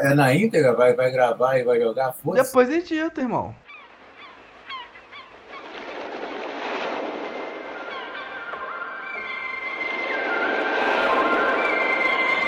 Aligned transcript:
É 0.00 0.14
na 0.14 0.32
íntegra? 0.32 0.74
Vai, 0.74 0.94
vai 0.94 1.10
gravar 1.10 1.58
e 1.58 1.64
vai 1.64 1.80
jogar? 1.80 2.12
Força. 2.12 2.44
Depois 2.44 2.70
edita, 2.70 3.20
irmão. 3.20 3.52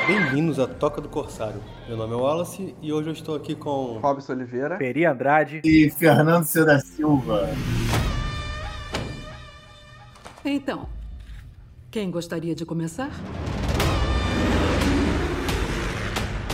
Bem-vindos 0.07 0.61
à 0.61 0.69
Toca 0.69 1.01
do 1.01 1.09
Corsário. 1.09 1.61
Meu 1.89 1.97
nome 1.97 2.15
é 2.15 2.17
Wallace 2.17 2.73
e 2.81 2.93
hoje 2.93 3.09
eu 3.09 3.13
estou 3.15 3.35
aqui 3.35 3.57
com. 3.57 3.99
Robson 3.99 4.35
Oliveira. 4.35 4.77
Peri 4.77 5.05
Andrade. 5.05 5.61
E 5.65 5.91
Fernando 5.91 6.45
C. 6.45 6.65
da 6.65 6.79
Silva. 6.79 7.49
Então, 10.45 10.89
quem 11.91 12.13
gostaria 12.13 12.55
de 12.55 12.65
começar? 12.65 13.11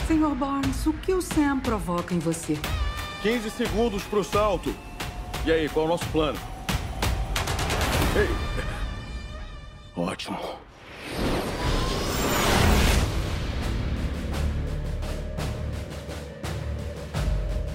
Senhor 0.07 0.37
Barnes, 0.37 0.87
o 0.87 0.93
que 0.93 1.13
o 1.13 1.21
Sam 1.21 1.59
provoca 1.59 2.15
em 2.15 2.21
você? 2.21 2.57
15 3.23 3.51
segundos 3.51 4.05
pro 4.05 4.23
salto. 4.23 4.73
E 5.45 5.51
aí, 5.51 5.69
qual 5.69 5.87
é 5.87 5.89
o 5.89 5.91
nosso 5.91 6.07
plano? 6.07 6.39
Ei. 8.15 8.29
Ótimo. 9.97 10.39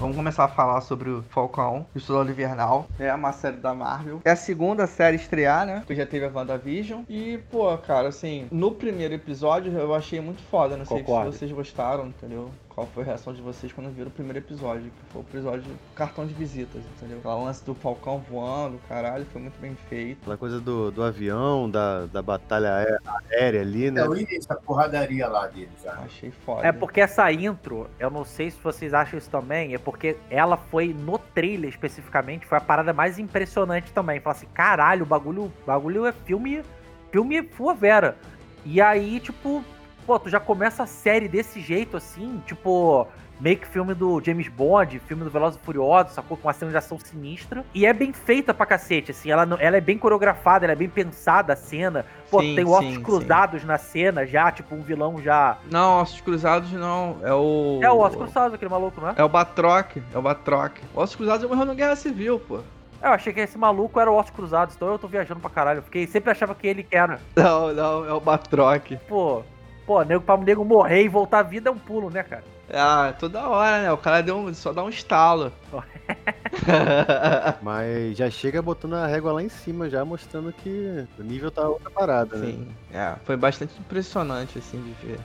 Vamos 0.02 0.16
começar 0.16 0.46
a 0.46 0.48
falar 0.48 0.80
sobre 0.80 1.08
o 1.10 1.22
Falcão 1.30 1.86
e 1.94 1.98
o 1.98 2.00
Soldado 2.00 2.28
Invernal. 2.28 2.88
É 2.98 3.14
uma 3.14 3.30
série 3.30 3.58
da 3.58 3.72
Marvel. 3.72 4.20
É 4.24 4.32
a 4.32 4.36
segunda 4.36 4.84
série 4.84 5.16
a 5.16 5.20
estrear, 5.20 5.64
né? 5.64 5.84
Que 5.86 5.94
já 5.94 6.04
teve 6.04 6.24
a 6.24 6.28
WandaVision. 6.28 7.02
E, 7.08 7.38
pô, 7.52 7.78
cara, 7.78 8.08
assim, 8.08 8.48
no 8.50 8.72
primeiro 8.72 9.14
episódio 9.14 9.72
eu 9.72 9.94
achei 9.94 10.20
muito 10.20 10.42
foda. 10.42 10.76
Não 10.76 10.84
sei 10.84 10.98
Concordo. 10.98 11.30
se 11.30 11.38
vocês 11.38 11.52
gostaram, 11.52 12.08
entendeu? 12.08 12.50
Qual 12.74 12.86
foi 12.86 13.02
a 13.02 13.06
reação 13.06 13.34
de 13.34 13.42
vocês 13.42 13.70
quando 13.70 13.90
viram 13.94 14.08
o 14.08 14.10
primeiro 14.10 14.38
episódio? 14.38 14.84
Que 14.84 15.12
foi 15.12 15.20
o 15.20 15.24
episódio 15.24 15.64
cartão 15.94 16.26
de 16.26 16.32
visitas, 16.32 16.82
entendeu? 16.96 17.20
O 17.22 17.44
lance 17.44 17.62
do 17.64 17.74
Falcão 17.74 18.18
voando, 18.18 18.80
caralho, 18.88 19.26
foi 19.26 19.42
muito 19.42 19.60
bem 19.60 19.76
feito. 19.90 20.20
Aquela 20.22 20.38
coisa 20.38 20.58
do, 20.58 20.90
do 20.90 21.02
avião, 21.02 21.68
da, 21.70 22.06
da 22.06 22.22
batalha 22.22 22.76
aé- 22.76 22.98
aérea 23.30 23.60
ali, 23.60 23.90
né? 23.90 24.00
É 24.00 24.08
o 24.08 24.16
início, 24.16 24.50
a 24.50 24.54
porradaria 24.56 25.28
lá 25.28 25.46
dele 25.48 25.68
já. 25.84 25.92
Achei 25.92 26.30
foda. 26.30 26.66
É 26.66 26.72
porque 26.72 27.00
essa 27.02 27.30
intro, 27.30 27.88
eu 27.98 28.10
não 28.10 28.24
sei 28.24 28.50
se 28.50 28.58
vocês 28.62 28.94
acham 28.94 29.18
isso 29.18 29.28
também, 29.28 29.74
é 29.74 29.78
porque 29.78 30.16
ela 30.30 30.56
foi 30.56 30.94
no 30.94 31.18
trailer 31.18 31.68
especificamente, 31.68 32.46
foi 32.46 32.56
a 32.56 32.60
parada 32.62 32.92
mais 32.94 33.18
impressionante 33.18 33.92
também. 33.92 34.18
Fala 34.18 34.34
assim, 34.34 34.46
caralho, 34.54 35.02
o 35.02 35.06
bagulho, 35.06 35.52
bagulho 35.66 36.06
é 36.06 36.12
filme, 36.12 36.62
filme 37.10 37.42
full 37.42 37.74
vera. 37.74 38.16
E 38.64 38.80
aí, 38.80 39.20
tipo, 39.20 39.62
pô, 40.06 40.18
tu 40.18 40.28
já 40.28 40.40
começa 40.40 40.82
a 40.82 40.86
série 40.86 41.28
desse 41.28 41.60
jeito 41.60 41.96
assim, 41.96 42.42
tipo, 42.46 43.06
meio 43.40 43.56
que 43.56 43.66
filme 43.66 43.92
do 43.94 44.20
James 44.24 44.46
Bond, 44.48 44.98
filme 45.00 45.24
do 45.24 45.30
Velozes 45.30 45.58
e 45.60 45.64
Furiosos, 45.64 46.12
sacou? 46.12 46.36
Com 46.36 46.46
uma 46.48 46.52
cena 46.54 46.70
de 46.70 46.76
ação 46.76 46.98
sinistra. 46.98 47.64
E 47.74 47.84
é 47.86 47.92
bem 47.92 48.12
feita 48.12 48.52
pra 48.54 48.64
cacete, 48.66 49.10
assim, 49.10 49.30
ela, 49.30 49.44
não- 49.46 49.56
ela 49.60 49.76
é 49.76 49.80
bem 49.80 49.98
coreografada, 49.98 50.64
ela 50.64 50.72
é 50.72 50.76
bem 50.76 50.88
pensada 50.88 51.52
a 51.52 51.56
cena. 51.56 52.04
Pô, 52.30 52.40
Sim, 52.40 52.54
tem 52.54 52.64
ossos 52.64 52.94
sim, 52.94 53.02
cruzados 53.02 53.64
na 53.64 53.78
cena 53.78 54.24
já, 54.26 54.50
tipo, 54.52 54.74
um 54.74 54.82
vilão 54.82 55.20
já 55.20 55.58
Não, 55.70 56.00
Ossos 56.00 56.20
Cruzados 56.20 56.72
não. 56.72 57.16
É 57.22 57.32
o. 57.34 57.80
é 57.82 57.90
o 57.90 57.98
Oscar 57.98 58.22
Cruzados, 58.24 58.54
aquele 58.54 58.70
maluco, 58.70 59.00
não 59.00 59.08
é? 59.10 59.14
É 59.16 59.24
o 59.24 59.28
Batroc. 59.28 59.96
É 60.14 60.18
o 60.18 60.22
Batroc. 60.22 60.72
Ossos 60.94 61.16
Cruzados 61.16 61.48
morreu 61.48 61.64
na 61.66 61.74
Guerra 61.74 61.96
Civil, 61.96 62.38
pô. 62.40 62.60
Eu 63.02 63.10
achei 63.10 63.32
que 63.32 63.40
esse 63.40 63.58
maluco 63.58 63.98
era 63.98 64.08
o 64.10 64.14
Oscar 64.14 64.36
Cruzados, 64.36 64.76
então 64.76 64.88
eu 64.92 64.98
tô 64.98 65.08
viajando 65.08 65.40
pra 65.40 65.50
caralho. 65.50 65.78
Eu 65.78 65.82
fiquei, 65.82 66.06
sempre 66.06 66.30
achava 66.30 66.54
que 66.54 66.66
ele 66.68 66.86
era. 66.90 67.20
Não, 67.34 67.72
não, 67.74 68.04
é 68.08 68.12
o 68.12 68.20
Batroc. 68.20 68.92
Pô, 69.08 69.42
pô, 69.86 70.02
nego 70.02 70.22
pra 70.22 70.36
nego 70.36 70.64
morrer 70.64 71.04
e 71.04 71.08
voltar 71.08 71.40
à 71.40 71.42
vida 71.42 71.68
é 71.68 71.72
um 71.72 71.78
pulo, 71.78 72.10
né, 72.10 72.22
cara? 72.22 72.44
Ah, 72.72 73.12
toda 73.18 73.46
hora, 73.46 73.82
né? 73.82 73.92
O 73.92 73.98
cara 73.98 74.22
deu 74.22 74.36
um, 74.36 74.54
só 74.54 74.72
dá 74.72 74.82
um 74.82 74.88
estalo. 74.88 75.52
Mas 77.60 78.16
já 78.16 78.30
chega 78.30 78.62
botando 78.62 78.94
a 78.94 79.06
régua 79.06 79.32
lá 79.32 79.42
em 79.42 79.48
cima, 79.48 79.90
já 79.90 80.04
mostrando 80.04 80.52
que 80.52 81.06
o 81.18 81.22
nível 81.22 81.50
tá 81.50 81.68
outra 81.68 81.90
parada, 81.90 82.36
né? 82.36 82.46
Sim, 82.46 82.68
é. 82.92 83.14
Foi 83.24 83.36
bastante 83.36 83.78
impressionante, 83.78 84.58
assim, 84.58 84.80
de 84.80 85.06
ver. 85.06 85.20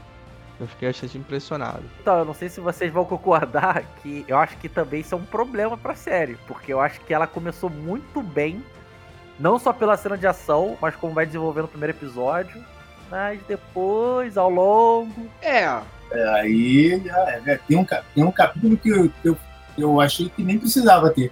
Eu 0.59 0.67
fiquei 0.67 0.89
bastante 0.89 1.17
impressionado. 1.17 1.83
Então, 2.01 2.17
eu 2.17 2.25
não 2.25 2.33
sei 2.33 2.49
se 2.49 2.59
vocês 2.59 2.91
vão 2.91 3.05
concordar 3.05 3.83
que 4.01 4.25
eu 4.27 4.37
acho 4.37 4.57
que 4.57 4.67
também 4.67 5.01
isso 5.01 5.13
é 5.13 5.17
um 5.17 5.25
problema 5.25 5.77
pra 5.77 5.95
série. 5.95 6.35
Porque 6.47 6.73
eu 6.73 6.81
acho 6.81 6.99
que 7.01 7.13
ela 7.13 7.27
começou 7.27 7.69
muito 7.69 8.21
bem, 8.21 8.61
não 9.39 9.59
só 9.59 9.71
pela 9.71 9.95
cena 9.95 10.17
de 10.17 10.25
ação, 10.25 10.75
mas 10.81 10.95
como 10.95 11.13
vai 11.13 11.25
desenvolvendo 11.25 11.65
o 11.65 11.69
primeiro 11.69 11.95
episódio. 11.95 12.61
Mas 13.09 13.41
depois, 13.47 14.37
ao 14.37 14.49
longo. 14.49 15.27
É, 15.41 15.63
É, 16.11 16.29
aí 16.39 17.01
é, 17.09 17.39
né? 17.41 17.59
tem, 17.67 17.77
um, 17.77 17.85
tem 18.15 18.23
um 18.23 18.31
capítulo 18.31 18.77
que 18.77 18.89
eu, 18.89 19.11
eu, 19.23 19.37
eu 19.77 19.99
achei 20.01 20.29
que 20.29 20.43
nem 20.43 20.57
precisava 20.57 21.09
ter. 21.09 21.31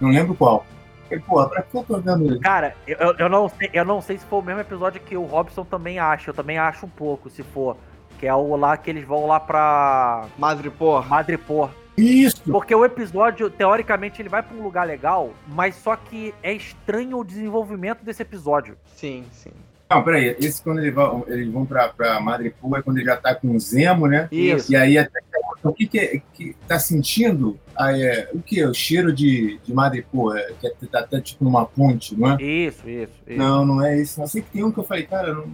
Não 0.00 0.10
lembro 0.10 0.34
qual. 0.34 0.64
Falei, 1.08 1.22
porra, 1.24 1.48
pra 1.48 1.62
que 1.62 1.76
eu 1.76 1.84
tô 1.84 1.98
vendo 1.98 2.26
ele? 2.26 2.40
Cara, 2.40 2.74
eu, 2.86 2.96
eu- 2.98 3.14
eu 3.18 3.28
não 3.28 3.48
sei, 3.48 3.70
eu 3.72 3.84
não 3.84 4.00
sei 4.00 4.18
se 4.18 4.26
foi 4.26 4.40
o 4.40 4.42
mesmo 4.42 4.60
episódio 4.60 5.00
que 5.00 5.16
o 5.16 5.22
Robson 5.24 5.64
também 5.64 5.98
acha. 5.98 6.30
Eu 6.30 6.34
também 6.34 6.58
acho 6.58 6.84
um 6.86 6.88
pouco, 6.88 7.30
se 7.30 7.42
for. 7.42 7.76
Que 8.18 8.26
é 8.26 8.34
o 8.34 8.56
lá 8.56 8.76
que 8.76 8.90
eles 8.90 9.04
vão 9.06 9.26
lá 9.26 9.38
pra 9.38 10.24
Madripoor. 10.38 11.06
Madripoor. 11.08 11.70
Isso! 11.96 12.42
Porque 12.50 12.74
o 12.74 12.84
episódio, 12.84 13.48
teoricamente, 13.48 14.20
ele 14.20 14.28
vai 14.28 14.42
pra 14.42 14.54
um 14.56 14.62
lugar 14.62 14.86
legal, 14.86 15.30
mas 15.48 15.76
só 15.76 15.96
que 15.96 16.34
é 16.42 16.52
estranho 16.52 17.18
o 17.18 17.24
desenvolvimento 17.24 18.04
desse 18.04 18.20
episódio. 18.22 18.76
Sim, 18.94 19.24
sim. 19.32 19.52
Não, 19.88 20.02
peraí. 20.02 20.36
Esse 20.40 20.62
quando 20.62 20.78
eles 20.80 20.92
vão, 20.94 21.24
eles 21.28 21.48
vão 21.48 21.64
pra, 21.64 21.88
pra 21.88 22.20
Madripoor 22.20 22.78
é 22.78 22.82
quando 22.82 22.96
ele 22.98 23.06
já 23.06 23.16
tá 23.16 23.34
com 23.34 23.52
o 23.54 23.60
Zemo, 23.60 24.06
né? 24.08 24.28
Isso. 24.32 24.72
E 24.72 24.76
aí 24.76 24.98
até 24.98 25.20
o 25.62 25.72
que, 25.72 25.86
que, 25.86 25.98
é- 25.98 26.22
que 26.32 26.56
tá 26.68 26.78
sentindo? 26.78 27.58
Ah, 27.76 27.96
é, 27.96 28.28
o 28.32 28.40
que? 28.40 28.64
O 28.64 28.72
cheiro 28.74 29.12
de, 29.12 29.58
de 29.64 29.72
Madripoor, 29.74 30.36
é, 30.36 30.52
que 30.60 30.66
é- 30.66 30.72
tá 30.90 31.00
até 31.00 31.20
tipo 31.20 31.44
numa 31.44 31.64
ponte, 31.66 32.16
não 32.18 32.32
é? 32.32 32.42
Isso, 32.42 32.88
isso, 32.88 33.12
isso. 33.26 33.38
Não, 33.38 33.64
não 33.64 33.84
é 33.84 34.00
isso. 34.00 34.18
Não 34.20 34.26
sei 34.26 34.42
que 34.42 34.50
tem 34.50 34.64
um 34.64 34.70
que 34.72 34.78
eu 34.78 34.84
falei, 34.84 35.04
cara, 35.04 35.32
não, 35.34 35.46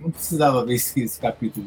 não 0.00 0.10
precisava 0.10 0.64
ver 0.64 0.74
esse, 0.74 1.00
esse 1.02 1.20
capítulo. 1.20 1.66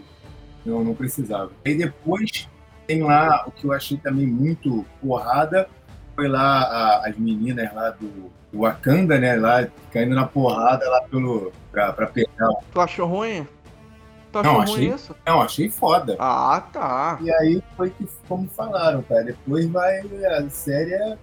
Não, 0.66 0.84
não 0.84 0.94
precisava. 0.94 1.52
Aí 1.66 1.76
depois 1.76 2.48
tem 2.88 3.02
lá 3.02 3.46
o 3.48 3.52
que 3.52 3.66
eu 3.66 3.72
achei 3.74 3.98
também 3.98 4.28
muito 4.28 4.86
porrada. 5.02 5.68
Foi 6.16 6.28
lá 6.28 6.64
a- 6.64 7.08
as 7.10 7.18
meninas 7.18 7.74
lá 7.74 7.90
do, 7.92 8.30
do 8.52 8.60
Wakanda, 8.62 9.18
né? 9.20 9.36
Lá 9.36 9.68
caindo 9.92 10.16
na 10.16 10.26
porrada 10.28 10.90
lá 10.90 11.02
pelo. 11.04 11.52
pra, 11.72 11.94
pra 11.94 12.08
pegar. 12.08 12.30
Tu 12.72 12.82
achou 12.82 13.08
ruim? 13.08 13.48
Tu 14.32 14.44
Não, 14.44 14.62
achou 14.62 14.76
ruim 14.76 14.86
achei- 14.86 14.96
isso? 14.96 15.16
Não, 15.26 15.42
achei 15.42 15.70
foda. 15.70 16.16
Ah, 16.20 16.64
tá. 16.72 17.18
E 17.22 17.32
aí 17.34 17.64
foi 17.76 17.90
que, 17.90 18.08
como 18.28 18.48
falaram, 18.50 19.02
cara. 19.04 19.24
Depois 19.24 19.68
vai. 19.68 20.00
A 20.00 20.50
série 20.50 20.94
é 20.94 21.18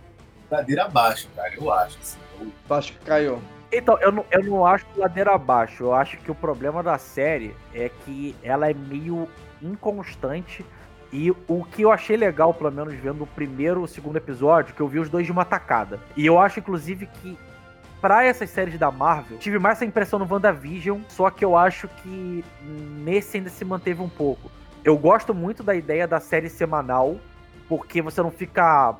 ladeira 0.51 0.85
abaixo, 0.87 1.29
cara. 1.37 1.53
Eu 1.55 1.73
acho. 1.73 1.99
Assim. 2.01 2.19
Eu- 2.41 2.47
Tu 2.67 2.75
acha 2.75 2.93
que 2.93 2.99
caiu? 3.05 3.41
Então, 3.73 3.99
eu 4.01 4.13
não, 4.13 4.25
eu 4.31 4.43
não 4.45 4.67
acho 4.67 4.87
ladeira 4.97 5.35
abaixo. 5.35 5.85
Eu 5.85 5.95
acho 5.95 6.17
que 6.19 6.31
o 6.31 6.35
problema 6.35 6.83
da 6.83 6.99
série 6.99 7.55
é 7.75 7.91
que 8.05 8.35
ela 8.43 8.71
é 8.71 8.75
meio 8.75 9.29
inconstante. 9.61 10.65
E 11.13 11.31
o 11.31 11.65
que 11.65 11.83
eu 11.83 11.93
achei 11.93 12.17
legal, 12.17 12.53
pelo 12.53 12.71
menos 12.71 12.95
vendo 12.95 13.23
o 13.23 13.27
primeiro 13.27 13.83
o 13.83 13.89
segundo 13.89 14.17
episódio, 14.17 14.75
que 14.75 14.81
eu 14.81 14.89
vi 14.89 14.99
os 14.99 15.09
dois 15.09 15.25
de 15.25 15.33
uma 15.33 15.45
tacada. 15.45 16.01
E 16.17 16.27
eu 16.27 16.39
acho, 16.39 16.59
inclusive, 16.59 17.07
que 17.07 17.39
pra 18.01 18.25
essas 18.25 18.51
séries 18.51 18.79
da 18.79 18.91
Marvel, 18.91 19.39
tive 19.39 19.59
mais 19.59 19.79
essa 19.79 19.85
impressão 19.85 20.19
no 20.19 20.27
WandaVision, 20.31 21.01
só 21.09 21.31
que 21.31 21.45
eu 21.45 21.57
acho 21.57 21.89
que 21.89 22.45
nesse 23.03 23.37
ainda 23.37 23.51
se 23.51 23.65
manteve 23.65 24.03
um 24.03 24.09
pouco. 24.09 24.51
Eu 24.85 24.97
gosto 24.97 25.35
muito 25.35 25.63
da 25.63 25.75
ideia 25.75 26.07
da 26.07 26.21
série 26.21 26.49
semanal, 26.49 27.17
porque 27.69 28.01
você 28.01 28.23
não 28.23 28.31
fica, 28.31 28.95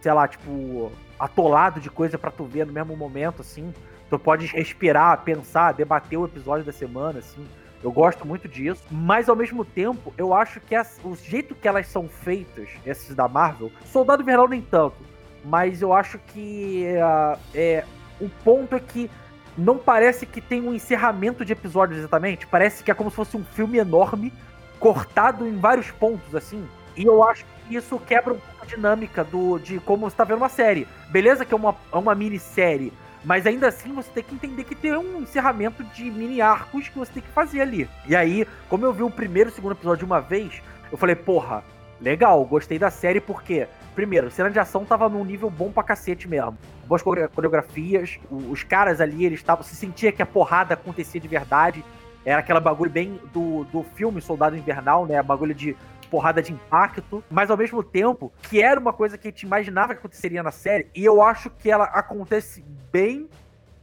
sei 0.00 0.12
lá, 0.12 0.28
tipo, 0.28 0.92
atolado 1.18 1.80
de 1.80 1.90
coisa 1.90 2.18
pra 2.18 2.30
tu 2.30 2.44
ver 2.44 2.66
no 2.66 2.72
mesmo 2.72 2.96
momento, 2.96 3.42
assim. 3.42 3.72
Tu 4.08 4.18
pode 4.18 4.46
respirar, 4.46 5.22
pensar, 5.22 5.72
debater 5.72 6.18
o 6.18 6.24
episódio 6.26 6.64
da 6.64 6.72
semana, 6.72 7.20
assim. 7.20 7.44
Eu 7.82 7.90
gosto 7.90 8.26
muito 8.26 8.48
disso. 8.48 8.82
Mas 8.90 9.28
ao 9.28 9.36
mesmo 9.36 9.64
tempo, 9.64 10.12
eu 10.16 10.32
acho 10.32 10.60
que 10.60 10.74
as- 10.74 11.00
o 11.04 11.16
jeito 11.16 11.54
que 11.54 11.66
elas 11.66 11.88
são 11.88 12.08
feitas, 12.08 12.68
esses 12.86 13.14
da 13.14 13.26
Marvel, 13.28 13.70
Soldado 13.86 14.22
Invernal 14.22 14.48
nem 14.48 14.60
tanto. 14.62 14.96
Mas 15.44 15.82
eu 15.82 15.92
acho 15.92 16.18
que 16.18 16.86
ah, 17.02 17.36
é, 17.54 17.84
o 18.20 18.28
ponto 18.44 18.76
é 18.76 18.80
que 18.80 19.10
não 19.58 19.76
parece 19.76 20.24
que 20.24 20.40
tem 20.40 20.60
um 20.60 20.72
encerramento 20.72 21.44
de 21.44 21.52
episódios 21.52 21.98
exatamente. 21.98 22.46
Parece 22.46 22.82
que 22.84 22.90
é 22.90 22.94
como 22.94 23.10
se 23.10 23.16
fosse 23.16 23.36
um 23.36 23.44
filme 23.44 23.78
enorme, 23.78 24.32
cortado 24.78 25.46
em 25.46 25.56
vários 25.56 25.90
pontos, 25.90 26.34
assim. 26.34 26.66
E 26.96 27.04
eu 27.04 27.22
acho 27.24 27.44
que 27.66 27.76
isso 27.76 27.98
quebra 27.98 28.34
um 28.34 28.38
pouco 28.38 28.62
a 28.62 28.66
dinâmica 28.66 29.24
do, 29.24 29.58
de 29.58 29.80
como 29.80 30.08
você 30.08 30.16
tá 30.16 30.24
vendo 30.24 30.38
uma 30.38 30.48
série. 30.48 30.86
Beleza 31.10 31.44
que 31.44 31.52
é 31.52 31.56
uma, 31.56 31.74
é 31.92 31.96
uma 31.96 32.14
minissérie, 32.14 32.92
mas 33.24 33.46
ainda 33.46 33.68
assim 33.68 33.92
você 33.92 34.10
tem 34.10 34.22
que 34.22 34.34
entender 34.34 34.64
que 34.64 34.74
tem 34.74 34.96
um 34.96 35.20
encerramento 35.22 35.84
de 35.84 36.10
mini 36.10 36.40
arcos 36.40 36.88
que 36.88 36.98
você 36.98 37.12
tem 37.12 37.22
que 37.22 37.28
fazer 37.28 37.60
ali. 37.60 37.88
E 38.06 38.16
aí, 38.16 38.46
como 38.68 38.84
eu 38.84 38.92
vi 38.92 39.02
o 39.02 39.10
primeiro 39.10 39.50
e 39.50 39.52
o 39.52 39.54
segundo 39.54 39.72
episódio 39.72 39.98
de 39.98 40.04
uma 40.04 40.20
vez, 40.20 40.60
eu 40.90 40.98
falei, 40.98 41.14
porra, 41.14 41.62
legal, 42.00 42.44
gostei 42.44 42.78
da 42.78 42.90
série 42.90 43.20
porque, 43.20 43.68
primeiro, 43.94 44.30
cena 44.30 44.50
de 44.50 44.58
ação 44.58 44.84
tava 44.84 45.08
num 45.08 45.24
nível 45.24 45.48
bom 45.48 45.70
pra 45.70 45.82
cacete 45.82 46.28
mesmo. 46.28 46.58
Boas 46.86 47.00
core- 47.02 47.28
coreografias, 47.28 48.18
os 48.30 48.62
caras 48.64 49.00
ali, 49.00 49.24
eles 49.24 49.38
estavam. 49.38 49.62
Se 49.62 49.76
sentia 49.76 50.12
que 50.12 50.20
a 50.22 50.26
porrada 50.26 50.74
acontecia 50.74 51.20
de 51.20 51.28
verdade. 51.28 51.84
Era 52.24 52.38
aquela 52.38 52.60
bagulho 52.60 52.90
bem 52.90 53.20
do, 53.32 53.64
do 53.64 53.82
filme 53.82 54.20
Soldado 54.20 54.56
Invernal, 54.56 55.06
né? 55.06 55.20
Bagulho 55.22 55.54
de 55.54 55.76
porrada 56.12 56.42
de 56.42 56.52
impacto, 56.52 57.24
mas 57.30 57.50
ao 57.50 57.56
mesmo 57.56 57.82
tempo 57.82 58.30
que 58.42 58.60
era 58.60 58.78
uma 58.78 58.92
coisa 58.92 59.16
que 59.16 59.26
a 59.26 59.30
gente 59.30 59.44
imaginava 59.44 59.94
que 59.94 60.00
aconteceria 60.00 60.42
na 60.42 60.50
série, 60.50 60.88
e 60.94 61.02
eu 61.02 61.22
acho 61.22 61.48
que 61.48 61.70
ela 61.70 61.84
acontece 61.84 62.62
bem, 62.92 63.30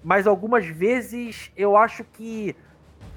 mas 0.04 0.28
algumas 0.28 0.64
vezes 0.68 1.52
eu 1.58 1.76
acho 1.76 2.04
que 2.04 2.56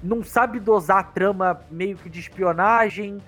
não 0.03 0.25
sabe 0.25 0.59
dosar 0.59 0.97
a 0.97 1.03
trama 1.03 1.61
meio 1.71 1.99
que 1.99 2.09
de 2.09 2.21
espionagem, 2.21 3.21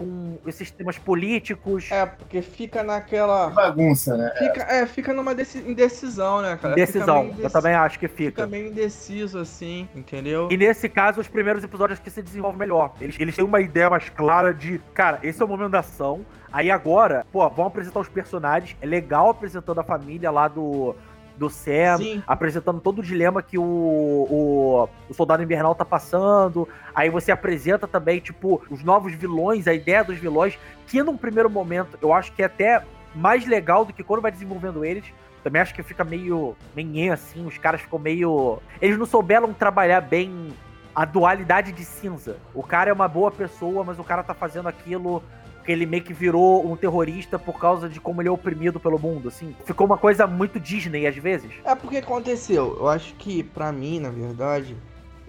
com 0.00 0.38
esses 0.46 0.70
temas 0.70 0.96
políticos. 0.96 1.92
É, 1.92 2.06
porque 2.06 2.40
fica 2.40 2.82
naquela. 2.82 3.50
Bagunça, 3.50 4.16
né? 4.16 4.32
Fica, 4.38 4.62
é, 4.62 4.86
fica 4.86 5.12
numa 5.12 5.32
indecisão, 5.32 6.40
né, 6.40 6.58
cara? 6.60 6.74
Decisão, 6.74 7.24
indeciso, 7.24 7.42
eu 7.42 7.50
também 7.50 7.74
acho 7.74 7.98
que 7.98 8.08
fica. 8.08 8.30
Fica 8.30 8.46
meio 8.46 8.68
indeciso, 8.68 9.38
assim, 9.38 9.86
entendeu? 9.94 10.48
E 10.50 10.56
nesse 10.56 10.88
caso, 10.88 11.20
os 11.20 11.28
primeiros 11.28 11.62
episódios 11.62 11.98
que 11.98 12.08
se 12.08 12.22
desenvolvem 12.22 12.58
melhor. 12.58 12.94
Eles, 12.98 13.20
eles 13.20 13.36
têm 13.36 13.44
uma 13.44 13.60
ideia 13.60 13.90
mais 13.90 14.08
clara 14.08 14.54
de, 14.54 14.80
cara, 14.94 15.18
esse 15.22 15.42
é 15.42 15.44
o 15.44 15.48
momento 15.48 15.72
da 15.72 15.80
ação. 15.80 16.24
Aí 16.50 16.70
agora, 16.70 17.26
pô, 17.30 17.46
vão 17.50 17.66
apresentar 17.66 18.00
os 18.00 18.08
personagens. 18.08 18.74
É 18.80 18.86
legal 18.86 19.28
apresentando 19.28 19.80
a 19.80 19.84
família 19.84 20.30
lá 20.30 20.48
do 20.48 20.96
do 21.40 21.48
Sam, 21.48 21.96
Sim. 21.96 22.22
apresentando 22.26 22.80
todo 22.80 22.98
o 22.98 23.02
dilema 23.02 23.42
que 23.42 23.56
o, 23.56 23.62
o, 23.62 24.88
o, 25.08 25.14
Soldado 25.14 25.42
Invernal 25.42 25.74
tá 25.74 25.86
passando. 25.86 26.68
Aí 26.94 27.08
você 27.08 27.32
apresenta 27.32 27.88
também, 27.88 28.20
tipo, 28.20 28.62
os 28.70 28.84
novos 28.84 29.14
vilões, 29.14 29.66
a 29.66 29.72
ideia 29.72 30.04
dos 30.04 30.18
vilões, 30.18 30.58
que 30.86 31.02
num 31.02 31.16
primeiro 31.16 31.48
momento 31.48 31.98
eu 32.02 32.12
acho 32.12 32.30
que 32.32 32.42
é 32.42 32.44
até 32.44 32.84
mais 33.14 33.46
legal 33.46 33.86
do 33.86 33.92
que 33.92 34.04
quando 34.04 34.20
vai 34.20 34.30
desenvolvendo 34.30 34.84
eles. 34.84 35.06
Também 35.42 35.62
acho 35.62 35.74
que 35.74 35.82
fica 35.82 36.04
meio 36.04 36.54
menhê, 36.76 37.08
assim, 37.08 37.46
os 37.46 37.56
caras 37.56 37.80
ficam 37.80 37.98
meio. 37.98 38.58
Eles 38.78 38.98
não 38.98 39.06
souberam 39.06 39.50
trabalhar 39.54 40.02
bem 40.02 40.50
a 40.94 41.06
dualidade 41.06 41.72
de 41.72 41.86
cinza. 41.86 42.36
O 42.54 42.62
cara 42.62 42.90
é 42.90 42.92
uma 42.92 43.08
boa 43.08 43.30
pessoa, 43.30 43.82
mas 43.82 43.98
o 43.98 44.04
cara 44.04 44.22
tá 44.22 44.34
fazendo 44.34 44.68
aquilo 44.68 45.22
que 45.70 45.72
ele 45.72 45.86
meio 45.86 46.02
que 46.02 46.12
virou 46.12 46.68
um 46.68 46.76
terrorista 46.76 47.38
por 47.38 47.56
causa 47.58 47.88
de 47.88 48.00
como 48.00 48.20
ele 48.20 48.28
é 48.28 48.32
oprimido 48.32 48.80
pelo 48.80 48.98
mundo, 48.98 49.28
assim. 49.28 49.54
Ficou 49.64 49.86
uma 49.86 49.96
coisa 49.96 50.26
muito 50.26 50.58
Disney 50.58 51.06
às 51.06 51.14
vezes. 51.14 51.48
É 51.64 51.76
porque 51.76 51.98
aconteceu. 51.98 52.76
Eu 52.80 52.88
acho 52.88 53.14
que, 53.14 53.44
para 53.44 53.70
mim, 53.70 54.00
na 54.00 54.10
verdade, 54.10 54.76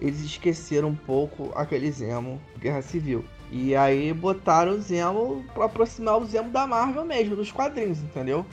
eles 0.00 0.20
esqueceram 0.20 0.88
um 0.88 0.96
pouco 0.96 1.52
aquele 1.54 1.90
Zemo 1.92 2.40
Guerra 2.58 2.82
Civil. 2.82 3.24
E 3.52 3.76
aí 3.76 4.12
botaram 4.12 4.72
o 4.72 4.80
Zemo 4.80 5.44
pra 5.54 5.66
aproximar 5.66 6.18
o 6.18 6.24
Zemo 6.24 6.50
da 6.50 6.66
Marvel 6.66 7.04
mesmo, 7.04 7.36
dos 7.36 7.52
quadrinhos, 7.52 8.00
entendeu? 8.00 8.44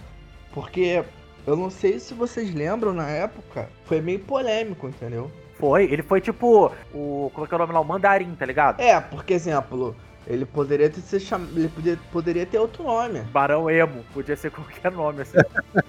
Porque 0.54 1.04
eu 1.48 1.56
não 1.56 1.72
sei 1.72 1.98
se 2.00 2.14
vocês 2.14 2.54
lembram 2.54 2.94
na 2.94 3.10
época, 3.10 3.68
foi 3.86 4.00
meio 4.00 4.20
polêmico, 4.20 4.88
entendeu? 4.88 5.32
Foi, 5.56 5.86
ele 5.86 6.04
foi 6.04 6.22
tipo 6.22 6.72
o. 6.94 7.32
Como 7.34 7.46
é 7.46 7.48
que 7.48 7.54
é 7.54 7.58
o 7.58 7.60
nome 7.60 7.74
lá? 7.74 7.80
O 7.80 7.86
Mandarim, 7.86 8.36
tá 8.36 8.46
ligado? 8.46 8.80
É, 8.80 9.00
porque, 9.02 9.34
exemplo, 9.34 9.96
ele 10.30 10.46
poderia 10.46 10.90
ter 10.90 11.02
se 11.02 11.20
cham... 11.20 11.42
ele 11.56 11.68
podia... 11.68 12.00
poderia 12.12 12.46
ter 12.46 12.60
outro 12.60 12.84
nome. 12.84 13.22
Barão 13.22 13.70
Emo, 13.70 14.06
podia 14.14 14.38
ser 14.38 14.52
qualquer 14.52 14.92
nome 14.92 15.24
assim. 15.24 15.40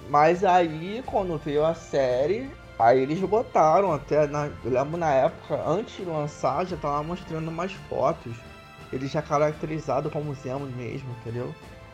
Mas 0.09 0.43
aí 0.43 1.03
quando 1.05 1.37
veio 1.37 1.63
a 1.63 1.75
série, 1.75 2.49
aí 2.79 3.01
eles 3.01 3.19
botaram 3.19 3.93
até 3.93 4.25
na, 4.25 4.49
eu 4.65 4.71
lembro 4.71 4.97
na 4.97 5.11
época, 5.11 5.61
antes 5.65 5.97
de 5.97 6.05
lançar, 6.05 6.65
já 6.65 6.75
tava 6.75 7.03
mostrando 7.03 7.51
mais 7.51 7.71
fotos. 7.87 8.35
Ele 8.91 9.07
já 9.07 9.21
caracterizado 9.21 10.09
como 10.09 10.33
Zemo 10.33 10.65
mesmo, 10.65 11.09
entendeu? 11.21 11.53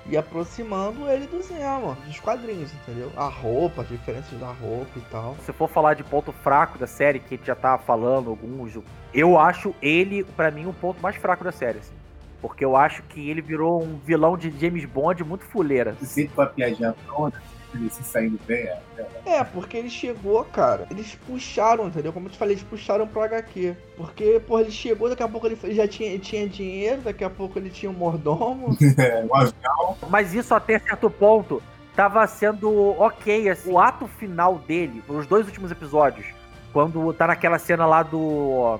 E 0.09 0.15
aproximando 0.15 1.07
ele 1.09 1.27
do 1.27 1.43
Zemo, 1.43 1.95
dos 2.05 2.19
quadrinhos, 2.21 2.71
entendeu? 2.73 3.11
A 3.17 3.27
roupa, 3.27 3.81
as 3.81 3.89
diferenças 3.89 4.39
da 4.39 4.47
roupa 4.47 4.91
e 4.95 5.01
tal. 5.11 5.35
Se 5.45 5.51
for 5.51 5.67
falar 5.67 5.95
de 5.95 6.03
ponto 6.03 6.31
fraco 6.31 6.79
da 6.79 6.87
série, 6.87 7.19
que 7.19 7.35
a 7.35 7.37
gente 7.37 7.45
já 7.45 7.55
tá 7.55 7.77
falando 7.77 8.29
alguns, 8.29 8.79
eu 9.13 9.37
acho 9.37 9.75
ele, 9.81 10.23
para 10.23 10.49
mim, 10.49 10.65
o 10.65 10.69
um 10.69 10.73
ponto 10.73 11.01
mais 11.01 11.17
fraco 11.17 11.43
da 11.43 11.51
série. 11.51 11.79
Assim. 11.79 12.06
Porque 12.41 12.63
eu 12.63 12.75
acho 12.75 13.01
que 13.03 13.29
ele 13.29 13.41
virou 13.41 13.81
um 13.81 13.97
vilão 13.97 14.37
de 14.37 14.53
James 14.59 14.85
Bond 14.85 15.23
muito 15.23 15.43
fuleira. 15.45 15.95
Sempre 16.01 16.35
com 16.35 16.41
a 16.41 16.45
piadinha 16.45 16.95
pronta, 17.05 17.41
ele 17.73 17.89
se 17.89 18.03
saindo 18.03 18.39
bem. 18.45 18.67
É, 18.67 18.79
é, 19.25 19.43
porque 19.43 19.77
ele 19.77 19.89
chegou, 19.89 20.43
cara. 20.45 20.87
Eles 20.91 21.15
puxaram, 21.27 21.87
entendeu? 21.87 22.13
Como 22.13 22.27
eu 22.27 22.31
te 22.31 22.37
falei, 22.37 22.53
eles 22.53 22.63
puxaram 22.63 23.07
pro 23.07 23.21
HQ. 23.21 23.75
Porque, 23.95 24.41
pô, 24.45 24.59
ele 24.59 24.71
chegou, 24.71 25.09
daqui 25.09 25.23
a 25.23 25.27
pouco 25.27 25.47
ele 25.47 25.57
já 25.73 25.87
tinha, 25.87 26.09
ele 26.09 26.19
tinha 26.19 26.47
dinheiro, 26.47 27.01
daqui 27.01 27.23
a 27.23 27.29
pouco 27.29 27.57
ele 27.57 27.69
tinha 27.69 27.89
um 27.89 27.95
mordomo. 27.95 28.77
é, 28.97 29.23
um 29.23 29.35
avião. 29.35 29.97
Mas 30.09 30.33
isso 30.33 30.53
até 30.53 30.77
certo 30.79 31.09
ponto 31.09 31.61
tava 31.95 32.25
sendo 32.27 32.91
ok, 33.01 33.49
assim. 33.49 33.71
O 33.71 33.79
ato 33.79 34.07
final 34.07 34.59
dele, 34.59 35.03
os 35.07 35.25
dois 35.25 35.47
últimos 35.47 35.71
episódios, 35.71 36.27
quando 36.71 37.11
tá 37.13 37.25
naquela 37.25 37.57
cena 37.57 37.87
lá 37.87 38.03
do. 38.03 38.79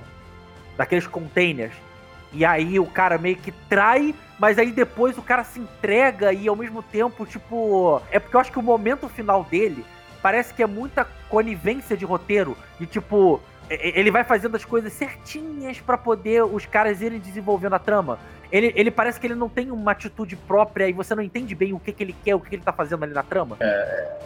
daqueles 0.76 1.06
containers 1.06 1.74
e 2.32 2.44
aí 2.44 2.78
o 2.78 2.86
cara 2.86 3.18
meio 3.18 3.36
que 3.36 3.52
trai, 3.68 4.14
mas 4.38 4.58
aí 4.58 4.70
depois 4.70 5.16
o 5.18 5.22
cara 5.22 5.44
se 5.44 5.58
entrega 5.58 6.32
e 6.32 6.48
ao 6.48 6.56
mesmo 6.56 6.82
tempo, 6.82 7.26
tipo. 7.26 8.00
É 8.10 8.18
porque 8.18 8.36
eu 8.36 8.40
acho 8.40 8.52
que 8.52 8.58
o 8.58 8.62
momento 8.62 9.08
final 9.08 9.44
dele 9.44 9.84
parece 10.22 10.52
que 10.52 10.62
é 10.62 10.66
muita 10.66 11.06
conivência 11.28 11.96
de 11.96 12.04
roteiro. 12.04 12.56
E 12.80 12.86
tipo, 12.86 13.40
ele 13.70 14.10
vai 14.10 14.24
fazendo 14.24 14.56
as 14.56 14.64
coisas 14.64 14.92
certinhas 14.92 15.80
para 15.80 15.96
poder 15.96 16.44
os 16.44 16.66
caras 16.66 17.00
irem 17.00 17.18
desenvolvendo 17.18 17.74
a 17.74 17.78
trama. 17.78 18.18
Ele, 18.50 18.72
ele 18.74 18.90
parece 18.90 19.20
que 19.20 19.26
ele 19.26 19.34
não 19.34 19.48
tem 19.48 19.70
uma 19.70 19.92
atitude 19.92 20.34
própria 20.34 20.88
e 20.88 20.92
você 20.92 21.14
não 21.14 21.22
entende 21.22 21.54
bem 21.54 21.74
o 21.74 21.78
que, 21.78 21.92
que 21.92 22.02
ele 22.02 22.16
quer, 22.24 22.34
o 22.34 22.40
que, 22.40 22.48
que 22.48 22.56
ele 22.56 22.62
tá 22.62 22.72
fazendo 22.72 23.04
ali 23.04 23.12
na 23.12 23.22
trama. 23.22 23.56
É. 23.60 24.18